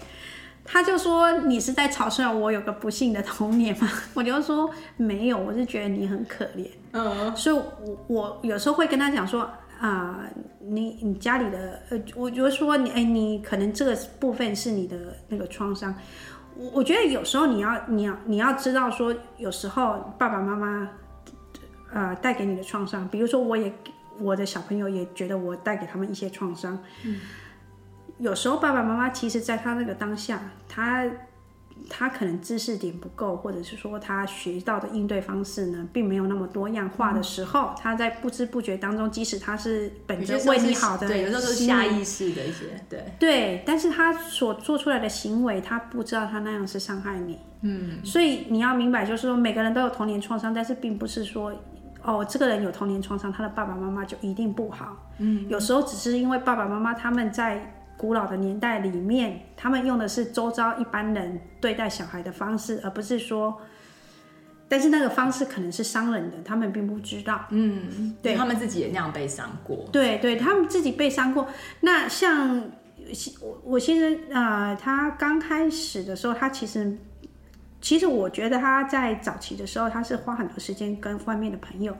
[0.69, 4.69] 他就说：“你是在嘲笑我有个不幸的童年吗？” 我就说
[4.99, 6.67] ：“没有，我是觉得你很可怜。”
[6.97, 10.21] 嗯，所以我我有时候会跟他讲说：“啊、
[10.61, 14.97] 你你家里的呃，我就说你哎，你可能这个部分是你的
[15.29, 15.95] 那个创伤。
[16.57, 20.89] 我我觉得有时候你要你要你要知道说，有时候爸爸妈妈
[21.93, 23.71] 呃带给你的创伤，比如说我也
[24.19, 27.21] 我的小朋友也觉得我带给他们一些创伤。”嗯。
[28.19, 31.05] 有时候爸爸妈妈其实，在他那个当下，他
[31.89, 43.05] 他可能知识点不够，或者是说他学到的应对方式呢，并没有那么多样化的时候，嗯、他在不知不觉当中，即使他是本着为你好的，对，有时候是下意识的一些，对。
[43.19, 51.53] 对，但是他所做出来的行为，他不知道他那样是伤害你，嗯，所以你要明白，就是说每个人都有童年创伤，但是并不是说
[52.03, 57.73] 哦，这个人有童年创伤，他的爸爸妈妈就一定不好，嗯，有时候只是因为爸爸妈妈他们在。
[57.97, 63.61] 古老的年代里面，他们用的是周遭一般人对待小孩的方式，而不是说，
[64.69, 67.47] 但是那个方式可能是伤人的，他们并不知道。
[67.51, 69.89] 嗯，对，他们自己也那样被伤过。
[69.91, 71.49] 对，对他们自己被伤过。
[71.81, 72.71] 那像
[73.41, 76.99] 我，我先生啊、呃，他刚开始的时候，他其实，
[77.81, 81.97] 其实我觉得他在早期的时候，他是花很多时间跟外面的朋友。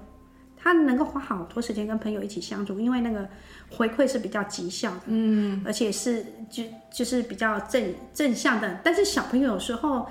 [0.57, 3.29] 他能够花好多时间跟朋友一起相处，因为那个
[3.71, 8.81] 回馈是比较绩效的，嗯，而且是就就是比较正正向的。
[8.83, 10.09] 但是小朋友有时候，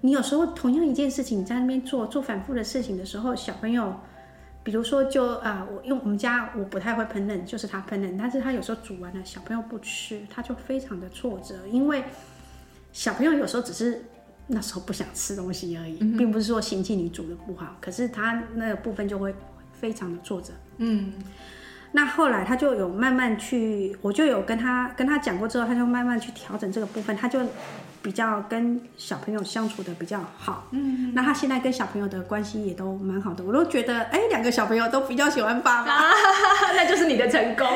[0.00, 4.00] 你有时候同样一件事情，你在那边做做反复的事情的时候，小朋友，
[4.62, 12.04] 比如说就啊，我因为我们家我不太会烹饪，就是他烹饪，但是他有时候煮完了，小朋友不吃，他就非常的挫折，因为
[12.92, 14.02] 小朋友有时候只是
[14.46, 19.34] 那时候不想吃东西而已，并不是说嫌弃你煮的不好，可是他那个部分就会。
[19.80, 21.12] 非常的挫折，嗯，
[21.92, 27.40] 那后来他就有慢慢去，我就有跟他跟他讲过之后，他就慢慢去调整这个部分，他就
[28.08, 30.66] 比较跟小朋友相处的比较好。
[30.70, 36.12] 嗯，那他现在跟小朋友的关系也都蛮好的，我都觉得，哎，两个小朋友都比较喜欢爸爸，啊、
[36.74, 37.66] 那就是你的成功。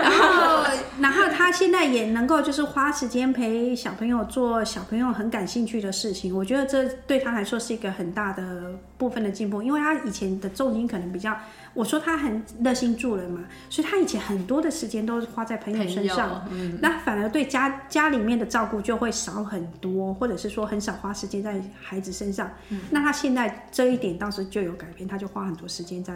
[0.00, 0.64] 然后，
[0.98, 11.36] 然后他现在也能够就是花时间陪小朋友做小朋友很感兴趣的事情，我觉得这对他来说是一个很大的部分的进步，因为他以前的重心可能比较。
[11.74, 22.50] 我说他很热心助人嘛，所以他以前很多的时间都是花在朋友身上，嗯、那反而对家家里面的照顾就会少很多，或者是说很少花时间在孩子身上。
[22.70, 26.14] 嗯、那他现在这一点倒是就有改变，他就花很多时间在，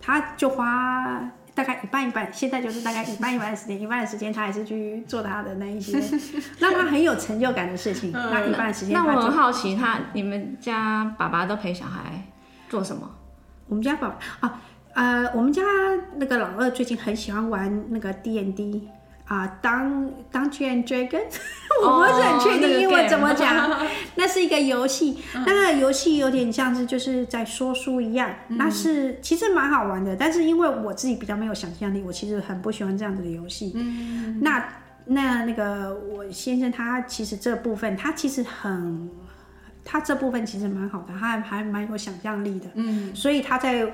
[0.00, 6.00] 他就花大概一半一半，现在就是大概一半一半的时间，一半的时间他还是去做他的那一些
[6.58, 8.10] 让他很有成就感的事情。
[8.14, 12.22] 嗯、那一半的时间，那我很好奇，他你们家爸爸都陪小孩
[12.68, 13.10] 做什么？
[13.68, 14.62] 我们家爸爸啊。
[14.92, 15.62] 呃，我们家
[16.16, 18.88] 那个老二最近很喜欢玩那个 D N D
[19.30, 21.36] 啊，当当 Dungeons and Dragons，
[21.84, 23.70] 我不是很确定英文怎么讲。
[24.16, 30.16] 那是一个游戏，那个游戏有点像是就是在说书一样，那是其实蛮好玩的。
[30.16, 33.70] 但是因为我自己比较没有想象力，我其实很不喜欢这样子的游戏。
[33.76, 34.68] 嗯，那
[35.04, 39.08] 那那个我先生他其实这部分他其实很，
[39.84, 42.66] 他这部分其实蛮好的，他还还蛮有想象力的。
[42.74, 43.86] 嗯，所以他在。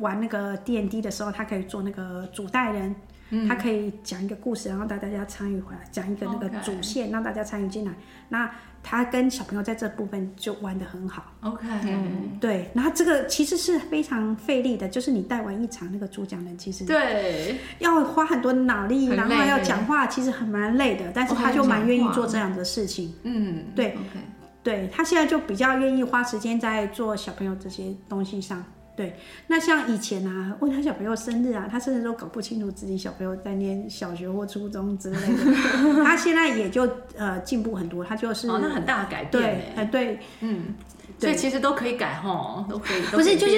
[0.00, 2.92] 玩那个 D N D 的时候，他可以做那个主带人，
[3.30, 7.92] 嗯、他可以讲一个故事，然后带大家参与回来，讲一个那个主线.让大家参与进来。
[8.28, 8.50] 那
[8.82, 11.32] 他跟小朋友在这部分就玩得很好。
[11.40, 12.70] OK，嗯，对。
[12.72, 21.10] 然后这个其实是非常费力的，就是你带完一场那个主讲人，其实对要花很多脑力，然后要讲话，其实很蛮累的。
[21.12, 23.12] 但是他就蛮愿意做这样的事情。
[23.24, 24.20] 嗯，对，Okay.
[24.62, 28.64] 对，他现在就比较愿意花时间在做小朋友这些东西上。
[28.96, 29.14] 对，
[29.48, 35.52] 那像以前啊，问他小朋友生日啊，他甚至都搞不清楚自己小朋友在念小学或初中之类的。
[36.02, 39.30] 他现在也就呃进步很多，他就是哦，那很大的改变。
[39.30, 40.74] 对，呃，对，嗯，
[41.18, 43.02] 所以其实都可以改哈，都可以。
[43.02, 43.54] 不是，就是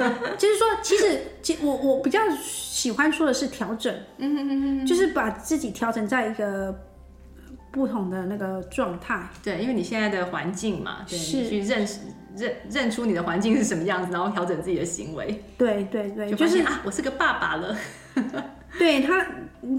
[0.38, 3.94] 就是说，其实其我我比较喜欢说的是调整，
[4.86, 6.74] 就是把自己调整在一个。
[7.70, 12.00] 不同的那个状态，对，因为你现在的环境嘛，对，是去认识
[12.38, 15.42] 认认出你的环境是什么样子，然后调整自己的行为。
[15.56, 17.76] 对对对，就是啊，我是个爸爸了。
[18.78, 19.26] 对他，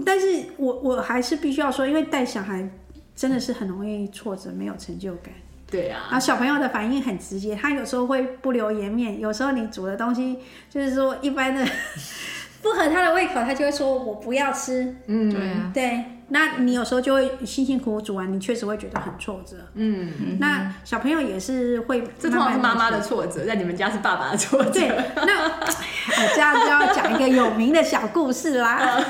[0.04, 2.68] 但是我我还是必须要说，因为带小孩
[3.14, 5.32] 真的是很容易挫折，没有成就感。
[5.70, 10.38] 对啊，然后小朋友的反应很直接，他有时候会不留颜面，有时候你煮的东西
[10.68, 11.64] 就是说一般的
[12.60, 14.96] 不合他的胃口，他就会说我不要吃。
[15.06, 16.04] 嗯，对啊，对。
[16.30, 19.56] 那你有时候就会辛辛苦苦煮完，你确实会觉得很挫折。
[19.74, 24.70] 嗯，嗯，那小朋友也是会慢慢，这通常是妈妈的挫折，在你们家是爸爸的挫折。
[24.70, 24.88] 对，
[25.26, 28.98] 那我这样就要讲一个有名的小故事啦。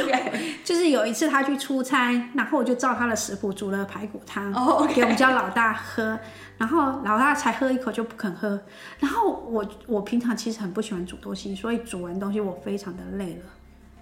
[0.00, 4.88] OK，就是有一次他去出差，然后我就照他的食谱煮了排骨汤，oh.
[4.92, 6.18] 给我们家老大喝，
[6.58, 8.60] 然后老大才喝一口就不肯喝。
[8.98, 13.42] 然后我我平常其实很不喜欢煮东西，所以煮完东西我非常的累了。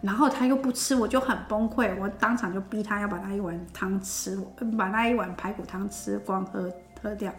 [0.00, 4.38] 然后他又不吃，我就很崩溃，我当场就逼他要把那一碗汤吃，
[4.76, 6.70] 把那一碗排骨汤吃光喝
[7.02, 7.32] 喝掉。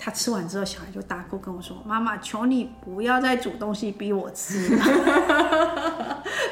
[0.00, 4.68] 他吃完之后，小孩就大哭跟我说：“妈妈，求你不要再煮东西逼我吃。”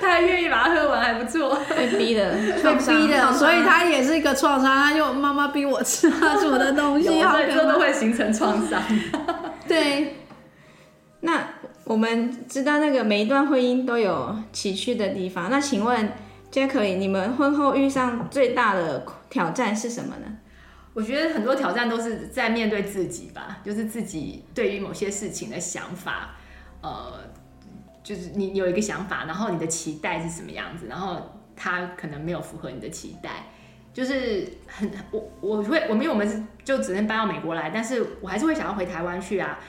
[0.01, 1.57] 他还愿意把它喝完，还不错。
[1.77, 4.77] 被逼的， 被逼的，所以他也是一个创伤。
[4.77, 8.83] 他就妈妈逼我吃他煮的东西， 有时候都会形成创伤。
[9.69, 10.17] 对，
[11.21, 11.49] 那。
[11.87, 15.49] 我们知道那个每一段婚姻都有崎岖的地方。
[15.49, 16.13] 那请问
[16.51, 20.27] j a c k e 你们婚后遇上最大的挑战是什么呢？
[20.95, 26.35] 我觉得很多挑战都是在面对自己吧，就是自己对于某些事情的想法，
[26.81, 27.21] 呃，
[28.03, 33.45] 就是你有一个想法，然后你的期待是什么样子，然后他可能没有符合你的期待，
[33.95, 39.61] 就是很我我会我们因为我们就只能搬到美国来，但是我还是会想要回台湾去啊。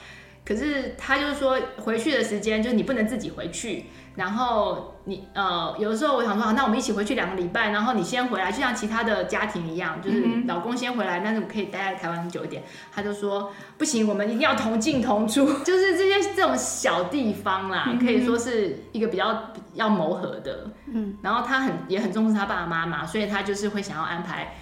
[0.48, 3.84] 可是他就是说回去的时间就是你不能自己回去，
[4.14, 12.62] 然后你呃有的时候我想说，那我们一起回去两个礼拜，然后你先回来，就像其他的家庭一样，就是老公先回来，但是我可以待在台湾久一点。
[12.90, 20.70] 他就说不行，我们一定要同进同出， 就是这些这种小地方啦，可以说是一个比较要磨合的。
[20.86, 24.54] 嗯，然后他很也很重视他爸爸妈妈，所以他就是会想要安排。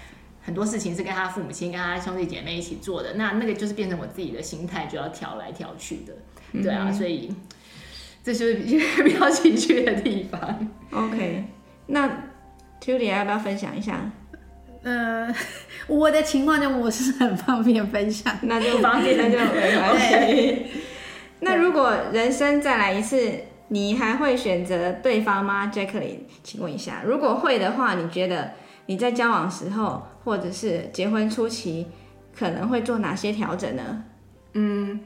[0.47, 6.13] 很多事情是跟他父母亲、跟他兄弟姐妹一起做的，那那个就是变成我自己的心态，就要调来调去的，
[6.63, 7.35] 对啊，嗯、所以
[8.23, 10.71] 这就是比较崎岖的地方。
[10.93, 11.43] OK，
[11.89, 12.09] 那
[12.81, 14.09] Tudy 要不要分享一下？
[14.85, 15.35] 呃，
[15.89, 20.67] 我的情况就我是很方便分享，那就方便，那就 没关系。
[21.41, 23.33] 那如果人生再来一次，
[23.67, 28.53] 你还会选择对方吗？Jacqueline，请问一下，如果会的话，你觉得？
[28.87, 31.87] 你在交往时候或者是结婚初期
[32.37, 34.05] 可能会做哪些调整呢？
[34.55, 35.01] 嗯。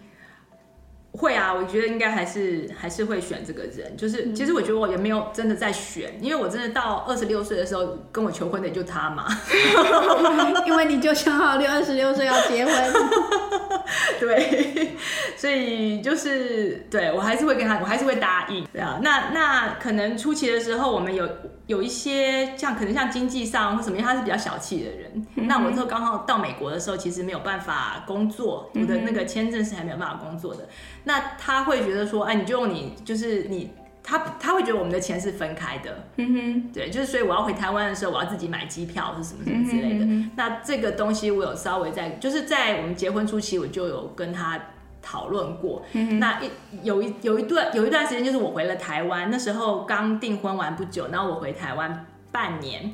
[1.12, 3.96] 会啊，我觉得应该还是还是会选这个人。
[3.96, 9.26] 就是其实我觉得我也没有真的在选，因为我真的到二十六岁的时候跟我求婚的就他嘛。
[10.66, 12.74] 因为你就想好六二十六岁要结婚。
[14.20, 14.96] 对，
[15.36, 18.64] 所以就是对我还是会跟他，我还是会答应。
[18.72, 21.28] 对啊，那那可能初期的时候我们有。
[21.66, 25.24] 有一些像可能像经济上或什么，因为他是比较小气的人。
[25.36, 30.68] 嗯、那我之后刚好到美国的时候，其实没有办法工作，我的那个签证是还没有办法工作的。
[31.04, 33.70] 那他会觉得说，哎，你就用你就是你，
[34.02, 36.04] 他他会觉得我们的钱是分开的。
[36.16, 40.04] 嗯哼，对，就是所以我要回台湾的时候，我要自己买机票是什么什么之类的。
[40.04, 44.60] 嗯、那这个东西我有稍微在，就是在我们结婚初期，我就有跟他。
[45.02, 46.50] 讨论过，嗯、那一
[46.82, 52.92] 有一有一段有一段时间，就是我回了台湾，那时候刚订婚完不久，然后我回台湾半年，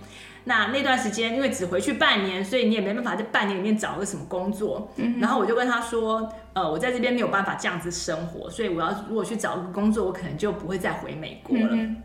[0.49, 11.70] 那那段时间因为只回去半年，所以你也没办法在半年里面找个什么工作，嗯、然后我就跟他说，呃，我在这边没有办法这样子生活，所以我要如果去找个工作，我可能就不会再回美国了。
[11.72, 12.03] 嗯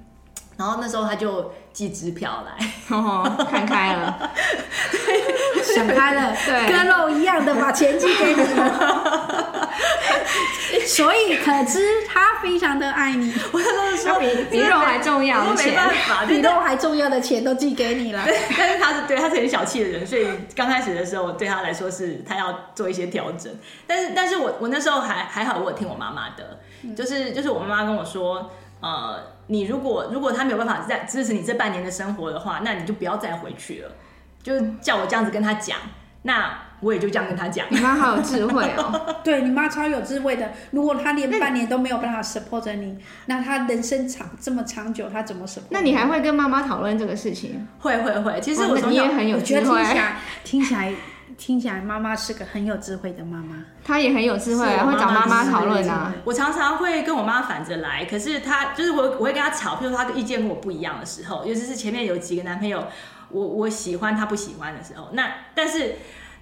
[0.58, 4.32] 然后那时候他就寄支票来，哦，看开了，
[5.74, 8.44] 想开了，对，跟肉一样的把钱寄给你，
[10.88, 13.34] 所以可知他非常的爱你。
[13.52, 15.80] 我那时候说比比肉还重要的钱，
[16.28, 18.24] 比肉还重要的钱都寄给你了。
[18.26, 23.52] 对，但是他是对他是很小气的人，所以刚开始的时候对他来说是他要做一些调整。
[23.88, 26.60] 但是，但是我我那时候还还好，我有听我妈妈的，
[26.96, 28.52] 就是就是我妈妈跟我说，
[28.82, 29.32] 呃。
[29.48, 33.92] 你如果如果他没有办法再支持你这半年的生活的话，那你就不要再回去了，
[34.42, 35.78] 就叫我这样子跟他讲，
[36.22, 37.66] 那我也就这样跟他讲。
[37.70, 40.52] 你妈好有智慧哦， 对，你妈超有智慧的。
[40.72, 45.62] 如果她连半年都没有办法 support 你，那她人生长这么长久，她怎么 support？
[45.70, 47.66] 那你还会跟妈妈讨论这个事情？
[47.80, 50.16] 会会会，其实我你也很有智慧，听起来。
[50.44, 50.94] 听起来
[51.38, 56.14] 听起来妈妈是个很有智慧的妈妈，她也很有智慧啊，会找妈妈讨论啊。
[56.24, 62.86] 我常常会跟我妈反着来，可是她就是我，我会跟她吵，譬如她的意见跟我不一样的时候，尤其是前面有几个男朋友，
[63.30, 65.96] 我我喜欢她不喜欢的时候，那但是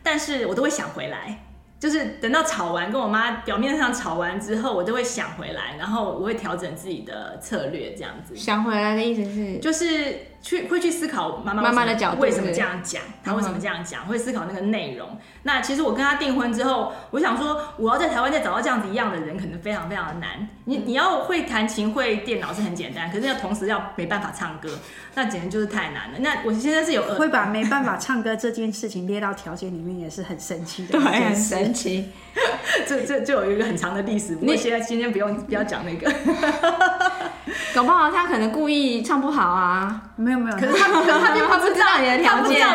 [0.04, 1.46] 但是我都会想回来。
[1.80, 8.36] 就是等到吵完，跟我妈表面上吵完之后，我都会想回来，然后我会调整自己的策略，这样子。
[8.36, 15.18] 想回来的意思是，就是去会去思考妈妈妈妈的角度为什么这样讲，她为什么这样讲，会思考那个内容。
[15.44, 20.48] 那其实我跟她订婚之后，我想说，我要在台湾再找到这样子一样的人，可能非常非常的难。
[20.66, 24.70] 你你要会弹琴会电脑是很简单，可是要同时要没办法唱歌，
[25.16, 26.20] 那简直就是太难了。
[26.20, 31.00] 那我现在是有会把没办法唱歌这件事情列到条件里面，也是很神奇的。
[31.00, 32.10] 对，很神奇。
[32.88, 36.10] 这这就有一个很长的历史，不过现在今天不用不要讲那个。
[37.76, 42.66] 搞不好他可能故意唱不好啊，没有没有，可是他 可能他他不知道你的条件，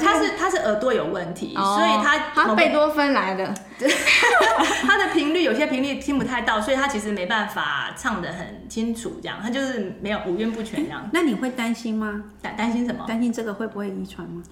[0.00, 3.54] 他是他是耳朵有问题，所以他他贝多芬来的，
[4.86, 11.08] 他的频率有些频率听不太到，所以他其实没办法唱得很清楚，这样他就是没有五音不全这样。
[11.12, 12.22] 那你会担心吗？
[12.40, 13.04] 担担心什么？
[13.06, 14.42] 担心这个会不会遗传吗？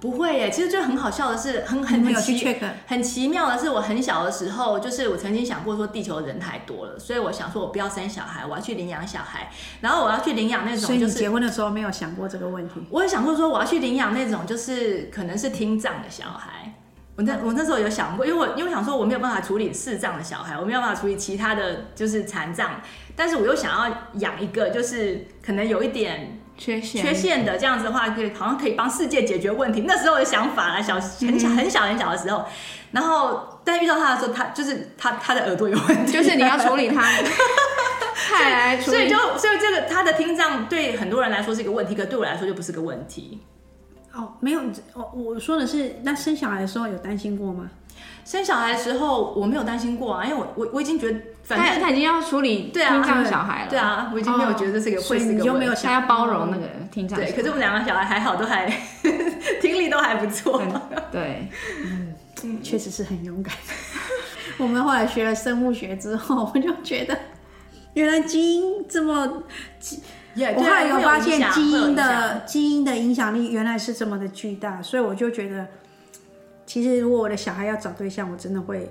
[0.00, 9.50] 不会耶，其实就很好笑的是，很很很奇很奇妙的是，我很小的时候，就是我曾经想过说，地球人太多了，所以我想说我不要生小孩，我要去领养小孩，
[9.82, 12.82] 然后我要去领养那种，就是结婚的时候没有想过这个问题。
[12.88, 16.72] 我也想过说，我要去领养那种，就是可能是听障的小孩。
[17.16, 22.80] 我那我那时候有想过，因为我因为我想说我没有办法处理视障的小孩，我没有办法处理其他的就是残障，
[23.14, 26.40] 但是我又想要养一个，就是可能有一点。
[26.60, 29.84] 缺陷缺陷的这样子的话，可以好像可以帮世界解决问题。
[29.86, 32.44] 那时候的想法啊，小很小很小很小的时候，
[32.92, 37.00] 然后但遇到他的时候，他就是他他的耳朵有问题，就是你要处理他，
[38.28, 38.96] 太来处理。
[38.98, 43.40] 所以就所以这个他的听障对很多人来说是一个问题，可对我来说就不是个问题。
[44.12, 44.60] 哦，没有，
[44.92, 47.70] 我我说的是，那生小孩的时候有担心过吗？
[48.24, 51.18] 生小孩的时候我没有担心过啊，因为我我我已经觉得。
[51.42, 57.18] 反正他已经要处理听障小孩了，对啊，我已经没有觉得这是个会是个问题，他要包容那个听障。
[57.18, 58.70] 对，可是我们两个小孩还好，都还
[59.60, 60.62] 听力都还不错。
[61.10, 61.48] 对，
[62.44, 63.52] 嗯，确实是很勇敢。
[64.58, 67.18] 我们后来学了生物学之后，我就觉得
[67.94, 69.42] 原来基因这么，
[70.54, 75.66] 我后来有发现基因的基因的影响力原来是这么的巨大，所以我就觉得，
[76.70, 78.88] 其实如果我的小孩要找对象，我真的会。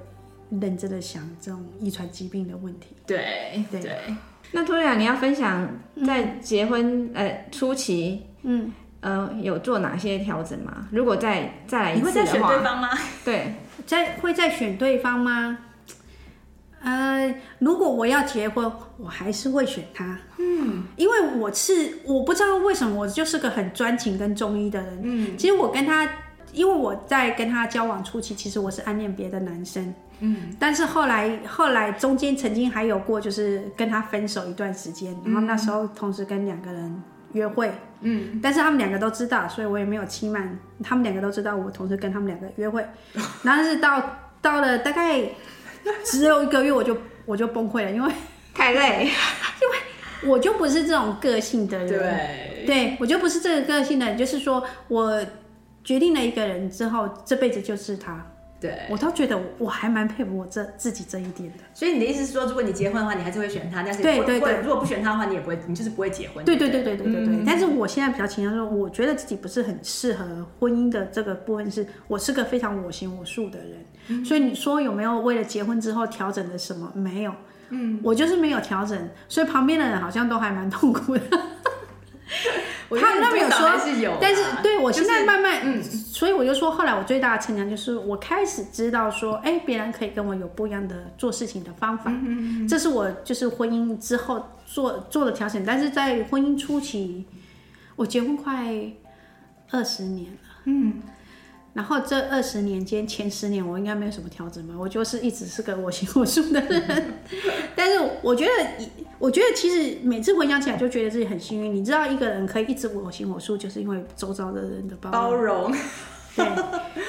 [0.60, 2.88] 认真的想这种遗传疾病的问题。
[3.06, 3.96] 对对，对
[4.52, 5.70] 那托亚，你要分享
[6.08, 10.88] 在结婚、嗯、呃初期，嗯呃有做哪些调整吗？
[10.92, 12.90] 如果再再来一次的话，你会再选对方吗？
[13.24, 13.54] 对，
[13.86, 15.60] 再会再选对方吗？
[16.82, 20.18] 呃，如果我要结婚，我还是会选他。
[20.40, 25.00] 嗯，因为我是我不知道为什么，我就是个很专情跟忠义的人。
[25.04, 26.10] 嗯，其实我跟他，
[26.54, 29.94] 因为我在跟他交往初期，其实我是暗恋别的男生。
[30.20, 37.72] 嗯，但是后来后来中间曾经还有过，就是跟他分手一段时间，然后那时候同时跟两个人约会。
[38.02, 40.58] 嗯，但是他们两个都知道，所以我也没有欺瞒。
[40.84, 42.86] 他们两个都知道我同时跟他们两个约会，
[43.44, 44.02] 然后是到
[44.42, 45.24] 到了大概。
[46.04, 46.96] 只有一个月我就
[47.26, 48.12] 我就崩溃了，因为
[48.54, 49.06] 太累，
[49.62, 55.26] 因为我就不是这种个性的人，对，对我就不是这个个性的人，就是说我
[55.84, 58.26] 决定了一个人之后，这辈子就是他。
[58.62, 61.60] 对，我倒觉得我还蛮佩服我这自己这一点的。
[61.74, 66.44] 所以你的意思是说，如果你结婚的话，你还是会选他，但是对对对，如果不选他的话，你也不会，你就是不会结婚。
[66.44, 73.86] 对对对对对对对，嗯、但是我现在比较倾向说，我觉得自己不是很适合婚姻的这个部分，是我是个非常我行我素的人。
[74.10, 76.92] 嗯、所以你说有没有为了结婚之后调整的什么？
[76.94, 77.34] 没有。
[77.70, 81.22] 嗯，我就是没有调整，所以旁边的人好像都还蛮痛苦的。
[82.98, 92.12] 他那边有说，但是对我现在慢慢，嗯，所以我就说，后来我最大的成长就是我开始知道说，哎，别人可以跟我有不一样的做事情的方法，
[92.68, 95.64] 这是我就是婚姻之后做做的调整。
[95.66, 97.26] 但是在婚姻初期，
[97.96, 98.74] 我结婚快
[99.72, 101.02] 二十年了，嗯。
[101.74, 107.14] 然后这二十年间，前十年我应该没有什么调整吧，我就是一直是个我行我素的人。
[107.76, 108.52] 但是我觉得，
[109.20, 111.74] 我觉得其实每次回想起来，就觉得自己很幸运。
[111.74, 115.72] 你知道，一个人可以一直我行我素，就是因为周遭的人的包包容。
[116.36, 116.46] 对，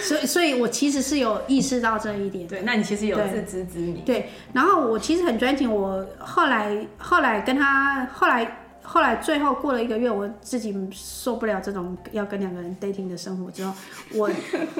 [0.00, 2.46] 所以所以我其实是有意识到这一点。
[2.46, 4.04] 对，那你其实有自知之明。
[4.04, 5.72] 对，然后我其实很专情。
[5.72, 8.59] 我后来后来跟他后来。
[8.92, 13.72] 后来最后过了一个月，我自己受不了这种要跟两个人 dating 的生活之后，
[14.14, 14.28] 我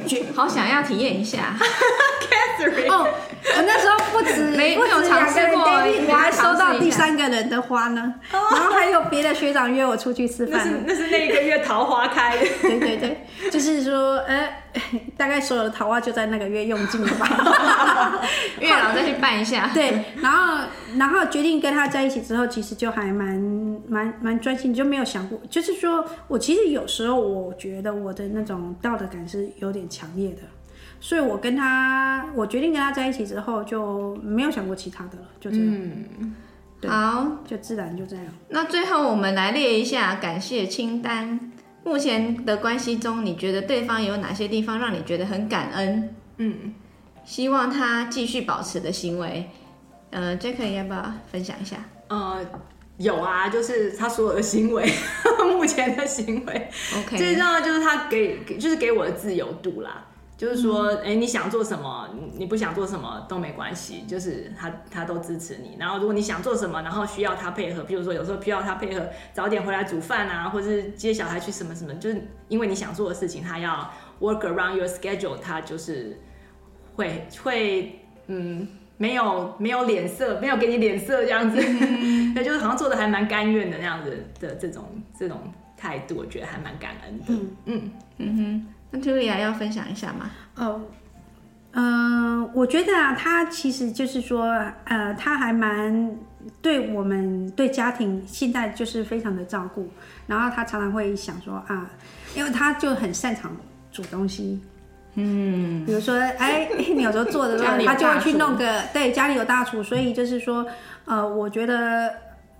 [0.04, 1.54] 觉好想要体验一下。
[2.58, 10.60] Catherine，哦，我那时候不止没有尝试过，我还收到第三个人的花呢，然后还有别的学长约我出去吃饭。
[10.64, 12.36] 那是那是那一个月桃花开。
[12.62, 14.48] 对对对，就是说，呃，
[15.16, 18.20] 大概所有的桃花就在那个月用尽了吧。
[18.60, 19.70] 月老再去办一下。
[19.74, 20.64] 对，然后
[20.96, 23.38] 然后决定跟他在一起之后，其实就还蛮
[23.88, 24.00] 蛮。
[24.00, 30.40] 蛮蛮专心，就没有想过，就是说我其实有时候我觉得我的那种道德感是有点强烈的，
[30.98, 35.66] 所以我跟他，我决定跟他在一起之后就没有想过其他的了，就这样。
[35.66, 36.34] 嗯，
[36.88, 38.24] 好，就自然就这样。
[38.48, 41.52] 那最后我们来列一下感谢清单。
[41.84, 46.14] 目前的关系中，你觉得对方有哪些地方让你觉得很感恩？
[46.38, 46.74] 嗯，
[47.24, 49.48] 希望他继续保持的行为。
[50.10, 51.76] 呃，Jackie 要不要分享一下？
[52.08, 52.44] 呃。
[52.96, 54.86] 有啊，就是他所有的行为，
[55.56, 56.68] 目前的行为
[56.98, 60.06] ，OK，最重要的就是他给，就是给我的自由度啦。
[60.40, 65.76] 就是说，哎、嗯欸，你想做什么，你不想做什么都没关系，就是他他都支持你。
[65.78, 76.18] 然后如果你想做什么，然后需要他配合，比如说有时候需要他配合早点回来煮饭啊，或者是接小孩去什么什么，就是因为你想做的事情，他要 work around your schedule，他就是
[76.96, 78.66] 会会嗯。
[79.00, 81.62] 没有没有脸色，没有给你脸色这样子，那、
[82.42, 84.84] 嗯、就是好像做的还蛮甘愿的那样子的这种
[85.18, 85.40] 这种
[85.74, 87.24] 态度，我觉得还蛮感恩的。
[87.28, 90.30] 嗯嗯嗯哼，那 Tulia 要分享一下吗？
[90.56, 90.80] 哦，
[91.72, 94.44] 嗯、呃，我觉得啊，他其实就是说，
[94.84, 96.16] 呃，他还蛮
[96.60, 99.88] 对我们对家庭现在就是非常的照顾，
[100.26, 101.88] 然后他常常会想说啊，
[102.34, 103.56] 因为他就很擅长
[103.92, 104.60] 煮东西。
[105.14, 110.64] 嗯，比如说，哎， 你有时候做的时候，他就会去弄个，对，家里有大厨，所以就是说，
[111.04, 112.14] 呃，我觉得，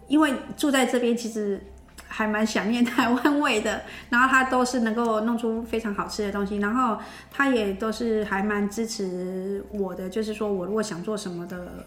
[0.09, 1.61] 因为住在这边，其实
[2.13, 6.99] 还蛮想念台湾味的，然后他都是能够弄出非常好吃的东西，然后
[7.31, 11.87] 他也都是还蛮支持我的，就是说我如果想做什么的，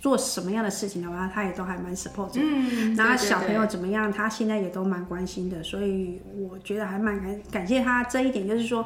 [0.00, 2.30] 做什么样的事情的话，他也都还蛮 support。
[2.34, 8.84] 嗯，然后小朋友怎么样，他现在也都蛮关心的，所以我觉得还蛮感感谢他这一点，就是说。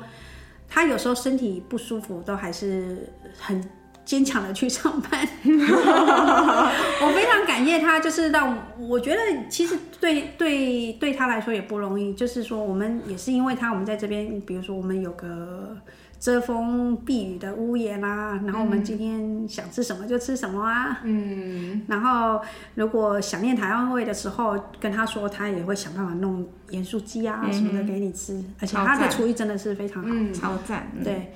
[0.66, 3.08] 他有时候身体不舒服，都还是
[3.38, 3.62] 很
[4.04, 5.28] 坚强的去上班。
[5.44, 12.14] 我非常感谢他，就是让我觉得其实对对对他来说也不容易。
[12.14, 15.76] 就是说，我们也是因为他，我们在这边，比如说我们有个。
[16.20, 21.00] 遮风避雨的屋檐啊，然后我们今天想吃什么就吃什么啊。
[21.04, 22.40] 嗯，然后
[22.76, 28.32] 如果想念台湾味的时候，跟他说，他也会想办法弄盐酥鸡啊什么的给你吃。
[28.32, 30.90] 嗯、而且他的厨艺真的是非常好，嗯、超赞。
[31.04, 31.34] 对，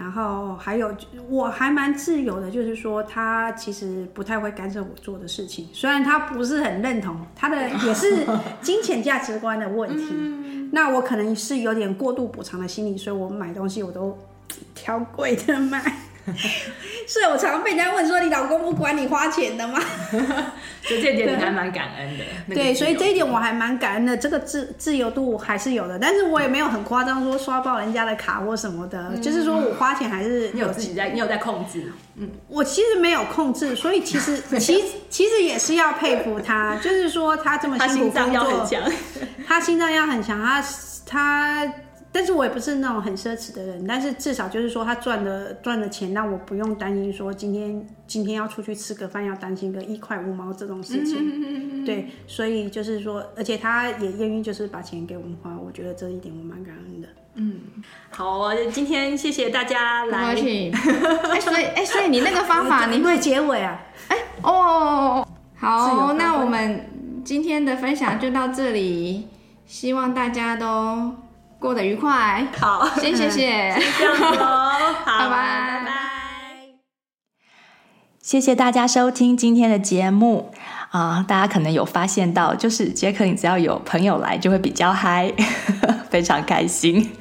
[0.00, 0.90] 然后还有
[1.28, 8.26] 我还蛮自由的，就是说他其实不太会干涉我做的事情，虽然他不是很认同，他的 也是
[8.62, 10.06] 金钱价值观的问题。
[10.10, 14.16] 嗯那我可能是有点过度补偿的心理，所以我买东西我都
[14.72, 15.82] 挑贵的买。
[17.06, 19.80] 是我常常被人家问说，你老公不管你花钱的吗？
[20.82, 22.24] 所以这点你还蛮感恩的。
[22.54, 31.92] 对，所以这一点我还蛮感恩的，这个自自由度还是有的，但是我也没有很夸张说刷爆人家的卡或什么的，嗯、就是说我花钱还是你有自己在，你有在控制。
[32.16, 38.92] 嗯，我其实没有控制，所以其实 其实其实也是要佩服他，就是说他这么辛苦工作，他心脏要很强，
[39.46, 40.62] 他心脏要很强，他
[41.06, 41.72] 他。
[42.12, 57.08] 但是我也不是那种很奢侈的人，但是至少就是说他赚的赚的钱，让我不用担心说今天今天要出去吃个饭要担心个一块五毛这种事情，嗯、哼哼哼对，所以就是说，而且他也愿意就是把钱给我们花，我觉得这一点我蛮感恩的。
[57.34, 57.60] 嗯，
[58.10, 63.80] 好，今天谢谢大家来， 哎、欸，所以哎、欸，所以你那个方法你会结尾啊？
[64.08, 66.90] 哎、欸，哦，好，那我们
[67.24, 69.28] 今天的分享就到这里，
[69.64, 71.14] 希望大家都。
[71.60, 73.28] 过得愉快，好，先谢。
[73.30, 74.70] 谢，这样子喽，
[75.04, 75.92] 好，拜拜，拜拜，
[78.22, 80.52] 谢谢大家收听今天的节目。
[80.90, 81.24] 啊！
[81.28, 85.32] 大家可能有发现到，就是杰克，你只要有朋友来，就会比较嗨，
[86.10, 87.12] 非常开心。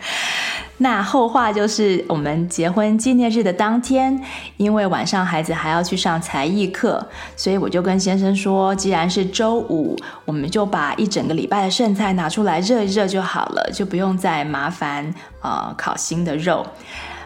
[0.81, 4.23] 那后话就是，我们结婚纪念日的当天，
[4.55, 7.05] 因为晚上孩子还要去上才艺课，
[7.35, 16.65] 所以我就跟先生说，既然是周五，我们就把一整个礼拜的剩菜拿出来热一热就好了，就不用再麻烦呃烤新的肉。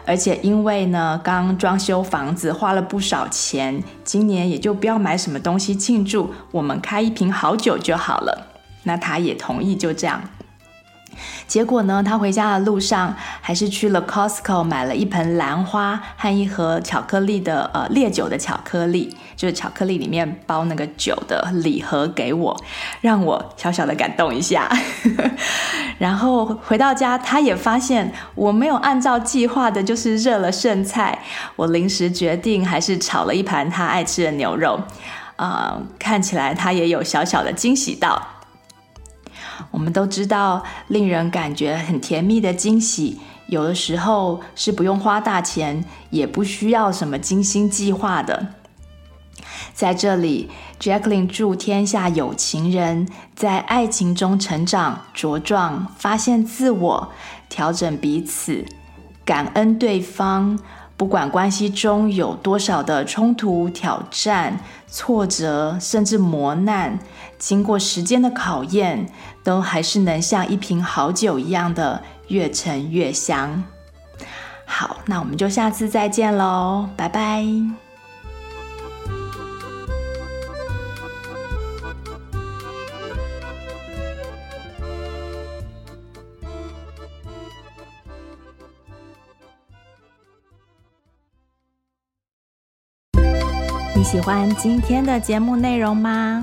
[0.04, 8.48] 而且因为呢，刚装修房子花了不少钱，今年也就不要买什么东西庆祝，我们开一瓶好酒就好了。
[8.82, 10.20] 那他也同意，就这样。
[11.46, 22.56] 结果呢，他回家的路上还是去了 Costco 买了一盆兰花和一盒巧克力的呃烈酒的巧克力，就是巧克力里面包那个酒的礼盒给我，
[23.00, 24.70] 让我小小的感动一下。
[25.98, 31.20] 然后回到家，他也发现我没有按照计划的，就是热了剩菜，
[31.56, 34.80] 我临时决定还是炒了一盘他爱吃的牛肉，
[35.36, 38.20] 呃，看起来他也有小小的惊喜到。
[39.74, 43.18] 我们都知道，令人感觉很甜蜜的惊喜，
[43.48, 48.46] 有的时候是不用花大钱，也不需要什么精心计划的。
[49.72, 50.48] 在这里
[50.78, 57.10] ，Jacqueline 祝天下有情人在爱情中成长茁壮，发现自我，
[57.48, 58.64] 调整彼此，
[59.24, 60.56] 感恩对方。
[60.96, 66.96] 不管关系中有多少的冲突、挑战、挫折，甚至磨难，
[67.46, 69.06] 经过时间的考验，
[69.42, 73.62] 都还是能像一瓶好酒一样的越陈越香。
[74.64, 77.44] 好，那我们就下次再见喽，拜拜。
[93.94, 96.42] 你喜欢今天的节目内容吗？